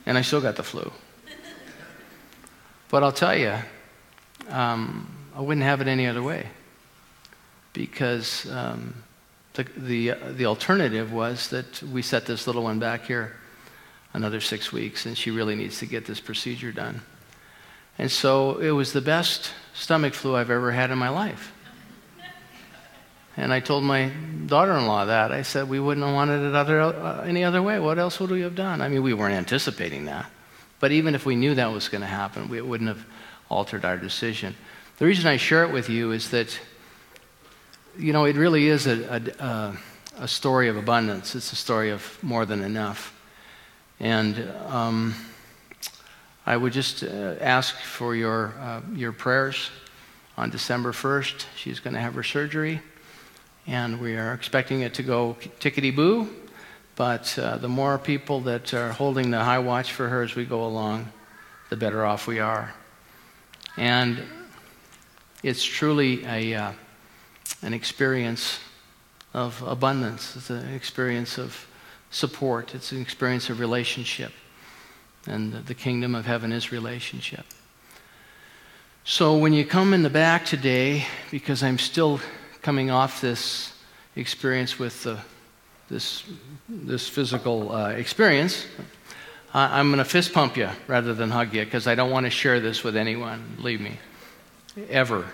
And 0.06 0.18
I 0.18 0.22
still 0.22 0.42
got 0.42 0.56
the 0.56 0.64
flu. 0.64 0.90
But 2.90 3.04
I'll 3.04 3.12
tell 3.12 3.36
you, 3.38 3.56
um, 4.50 5.10
I 5.36 5.42
wouldn't 5.42 5.66
have 5.66 5.82
it 5.82 5.88
any 5.88 6.08
other 6.08 6.24
way 6.24 6.48
because 7.74 8.50
um, 8.50 9.04
the, 9.54 9.64
the, 9.76 10.14
the 10.36 10.46
alternative 10.46 11.12
was 11.12 11.50
that 11.50 11.82
we 11.84 12.02
set 12.02 12.26
this 12.26 12.48
little 12.48 12.64
one 12.64 12.80
back 12.80 13.06
here 13.06 13.36
another 14.14 14.40
six 14.40 14.72
weeks, 14.72 15.06
and 15.06 15.18
she 15.18 15.32
really 15.32 15.56
needs 15.56 15.80
to 15.80 15.86
get 15.86 16.06
this 16.06 16.20
procedure 16.20 16.72
done. 16.72 17.02
And 17.98 18.12
so 18.12 18.58
it 18.58 18.72
was 18.72 18.94
the 18.94 19.02
best 19.02 19.52
stomach 19.74 20.14
flu 20.14 20.36
I've 20.36 20.50
ever 20.50 20.72
had 20.72 20.92
in 20.92 20.98
my 20.98 21.10
life. 21.10 21.52
And 23.36 23.52
I 23.52 23.60
told 23.60 23.84
my 23.84 24.12
daughter 24.46 24.74
in 24.74 24.86
law 24.86 25.06
that. 25.06 25.32
I 25.32 25.42
said, 25.42 25.68
we 25.68 25.80
wouldn't 25.80 26.06
have 26.06 26.14
wanted 26.14 26.48
it 26.48 26.54
other, 26.54 26.80
uh, 26.80 27.22
any 27.22 27.44
other 27.44 27.64
way. 27.64 27.80
What 27.80 27.98
else 27.98 28.20
would 28.20 28.30
we 28.30 28.42
have 28.42 28.54
done? 28.56 28.80
I 28.82 28.90
mean, 28.90 29.02
we 29.02 29.16
weren't 29.16 29.34
anticipating 29.34 30.06
that. 30.06 30.30
But 30.80 30.92
even 30.92 31.16
if 31.16 31.26
we 31.26 31.36
knew 31.36 31.56
that 31.56 31.72
was 31.72 31.90
going 31.90 32.02
to 32.02 32.08
happen, 32.08 32.48
we, 32.48 32.58
it 32.58 32.66
wouldn't 32.66 32.90
have 32.90 33.04
altered 33.50 33.86
our 33.86 33.98
decision. 33.98 34.56
The 35.00 35.06
reason 35.06 35.26
I 35.26 35.38
share 35.38 35.64
it 35.64 35.72
with 35.72 35.90
you 35.90 36.12
is 36.12 36.30
that 36.30 36.60
you 37.98 38.14
know, 38.14 38.26
it 38.26 38.36
really 38.36 38.68
is 38.68 38.88
a, 38.88 39.24
a, 39.40 39.78
a, 40.20 40.28
story 40.28 40.68
of 40.68 40.78
abundance. 40.78 41.36
It's 41.36 41.52
a 41.52 41.56
story 41.56 41.92
of 41.92 42.18
more 42.24 42.46
than 42.46 42.64
enough. 42.64 43.14
And 44.00 44.52
um, 44.68 45.16
I 46.46 46.58
would 46.58 46.74
just 46.74 47.04
uh, 47.04 47.36
ask 47.40 47.76
for 47.76 48.16
your, 48.16 48.54
uh, 48.60 48.82
your 48.96 49.12
prayers 49.12 49.70
on 50.38 50.50
December 50.50 50.92
1st. 50.92 51.46
She's 51.56 51.80
going 51.80 51.94
to 51.94 52.00
have 52.00 52.16
her 52.16 52.24
surgery, 52.24 52.82
and 53.68 54.02
we 54.02 54.18
are 54.18 54.34
expecting 54.34 54.82
it 54.82 54.96
to 54.96 55.04
go 55.04 55.38
tickety 55.60 55.96
boo. 55.96 56.30
But 56.96 57.38
uh, 57.40 57.58
the 57.58 57.70
more 57.70 57.98
people 57.98 58.42
that 58.42 58.74
are 58.74 58.92
holding 58.92 59.32
the 59.32 59.44
high 59.44 59.60
watch 59.60 59.92
for 59.92 60.10
her 60.10 60.22
as 60.22 60.36
we 60.36 60.46
go 60.46 60.66
along, 60.66 61.12
the 61.70 61.78
better 61.78 62.06
off 62.06 62.28
we 62.28 62.40
are. 62.40 62.74
And 63.78 64.22
it's 65.44 65.64
truly 65.64 66.24
a 66.26 66.54
uh, 66.56 66.72
an 67.64 67.74
experience 67.74 68.60
of 69.34 69.62
abundance. 69.64 70.36
It's 70.36 70.50
an 70.50 70.74
experience 70.74 71.38
of 71.38 71.68
support, 72.12 72.76
it's 72.76 72.92
an 72.92 73.02
experience 73.02 73.50
of 73.50 73.60
relationship. 73.60 74.32
And 75.26 75.54
the 75.54 75.74
kingdom 75.74 76.16
of 76.16 76.26
heaven 76.26 76.52
is 76.52 76.72
relationship. 76.72 77.46
So 79.06 79.38
when 79.38 79.54
you 79.54 79.66
come 79.66 79.94
in 79.94 80.04
the 80.04 80.10
back 80.10 80.46
today, 80.46 81.06
because 81.32 81.64
I'm 81.64 81.80
still 81.80 82.20
coming 82.62 82.92
off 82.92 83.22
this 83.22 83.74
experience 84.16 84.78
with 84.78 85.04
the, 85.04 85.18
this, 85.90 86.24
this 86.70 87.08
physical 87.08 87.72
uh, 87.72 87.90
experience, 87.90 88.66
I'm 89.54 89.88
going 89.90 90.00
to 90.00 90.06
fist 90.06 90.34
pump 90.34 90.58
you 90.58 90.70
rather 90.88 91.14
than 91.14 91.30
hug 91.30 91.54
you 91.54 91.64
because 91.64 91.86
I 91.86 91.96
don't 91.96 92.12
want 92.12 92.26
to 92.26 92.32
share 92.32 92.60
this 92.60 92.84
with 92.84 92.96
anyone, 92.96 93.56
believe 93.58 93.82
me, 93.82 94.00
ever. 94.90 95.26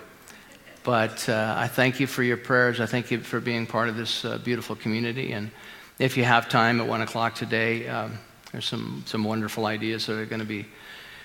But 0.82 1.28
uh, 1.28 1.54
I 1.58 1.68
thank 1.68 2.00
you 2.00 2.06
for 2.06 2.22
your 2.22 2.38
prayers. 2.38 2.80
I 2.80 2.86
thank 2.86 3.10
you 3.10 3.20
for 3.20 3.38
being 3.38 3.66
part 3.66 3.88
of 3.88 3.96
this 3.96 4.24
uh, 4.24 4.38
beautiful 4.38 4.76
community. 4.76 5.32
And 5.32 5.50
if 5.98 6.16
you 6.16 6.24
have 6.24 6.48
time 6.48 6.80
at 6.80 6.86
1 6.86 7.02
o'clock 7.02 7.34
today, 7.34 7.86
um, 7.86 8.18
there's 8.52 8.64
some, 8.64 9.02
some 9.06 9.22
wonderful 9.22 9.66
ideas 9.66 10.06
that 10.06 10.18
are 10.18 10.24
going 10.24 10.40
to 10.40 10.46
be 10.46 10.66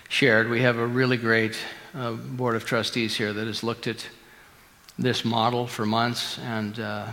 shared. 0.10 0.50
We 0.50 0.62
have 0.62 0.78
a 0.78 0.86
really 0.86 1.18
great 1.18 1.58
uh, 1.94 2.14
board 2.14 2.56
of 2.56 2.66
trustees 2.66 3.16
here 3.16 3.32
that 3.32 3.48
has 3.48 3.64
looked 3.64 3.88
at 3.88 4.06
this 5.00 5.26
model 5.26 5.68
for 5.68 5.86
months, 5.86 6.38
and 6.40 6.80
uh, 6.80 7.08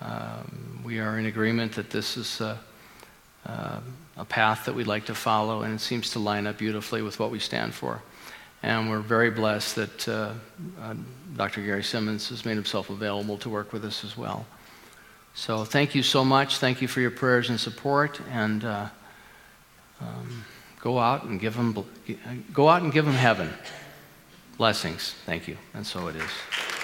um, 0.00 0.80
we 0.84 0.98
are 0.98 1.18
in 1.18 1.26
agreement 1.26 1.72
that 1.72 1.90
this 1.90 2.16
is 2.16 2.40
uh, 2.40 2.56
uh, 3.46 3.80
a 4.16 4.24
path 4.24 4.64
that 4.66 4.74
we'd 4.74 4.86
like 4.86 5.06
to 5.06 5.14
follow, 5.14 5.62
and 5.62 5.74
it 5.74 5.80
seems 5.80 6.10
to 6.10 6.18
line 6.18 6.46
up 6.46 6.58
beautifully 6.58 7.02
with 7.02 7.18
what 7.18 7.30
we 7.30 7.38
stand 7.38 7.74
for. 7.74 8.02
And 8.62 8.90
we're 8.90 9.00
very 9.00 9.30
blessed 9.30 9.76
that 9.76 10.08
uh, 10.08 10.32
uh, 10.80 10.94
Dr. 11.36 11.62
Gary 11.62 11.82
Simmons 11.82 12.28
has 12.28 12.44
made 12.44 12.54
himself 12.54 12.90
available 12.90 13.38
to 13.38 13.48
work 13.48 13.72
with 13.72 13.84
us 13.84 14.04
as 14.04 14.16
well. 14.16 14.46
So 15.34 15.64
thank 15.64 15.94
you 15.94 16.02
so 16.02 16.24
much. 16.24 16.58
Thank 16.58 16.82
you 16.82 16.88
for 16.88 17.00
your 17.00 17.10
prayers 17.10 17.48
and 17.48 17.58
support. 17.58 18.20
And 18.30 18.64
uh, 18.64 18.88
um, 20.00 20.44
go 20.80 20.98
out 20.98 21.24
and 21.24 21.40
give 21.40 21.56
them 21.56 21.74
go 22.52 22.68
out 22.68 22.82
and 22.82 22.92
give 22.92 23.04
them 23.04 23.14
heaven 23.14 23.50
blessings. 24.58 25.14
Thank 25.24 25.48
you. 25.48 25.56
And 25.72 25.86
so 25.86 26.08
it 26.08 26.16
is. 26.16 26.79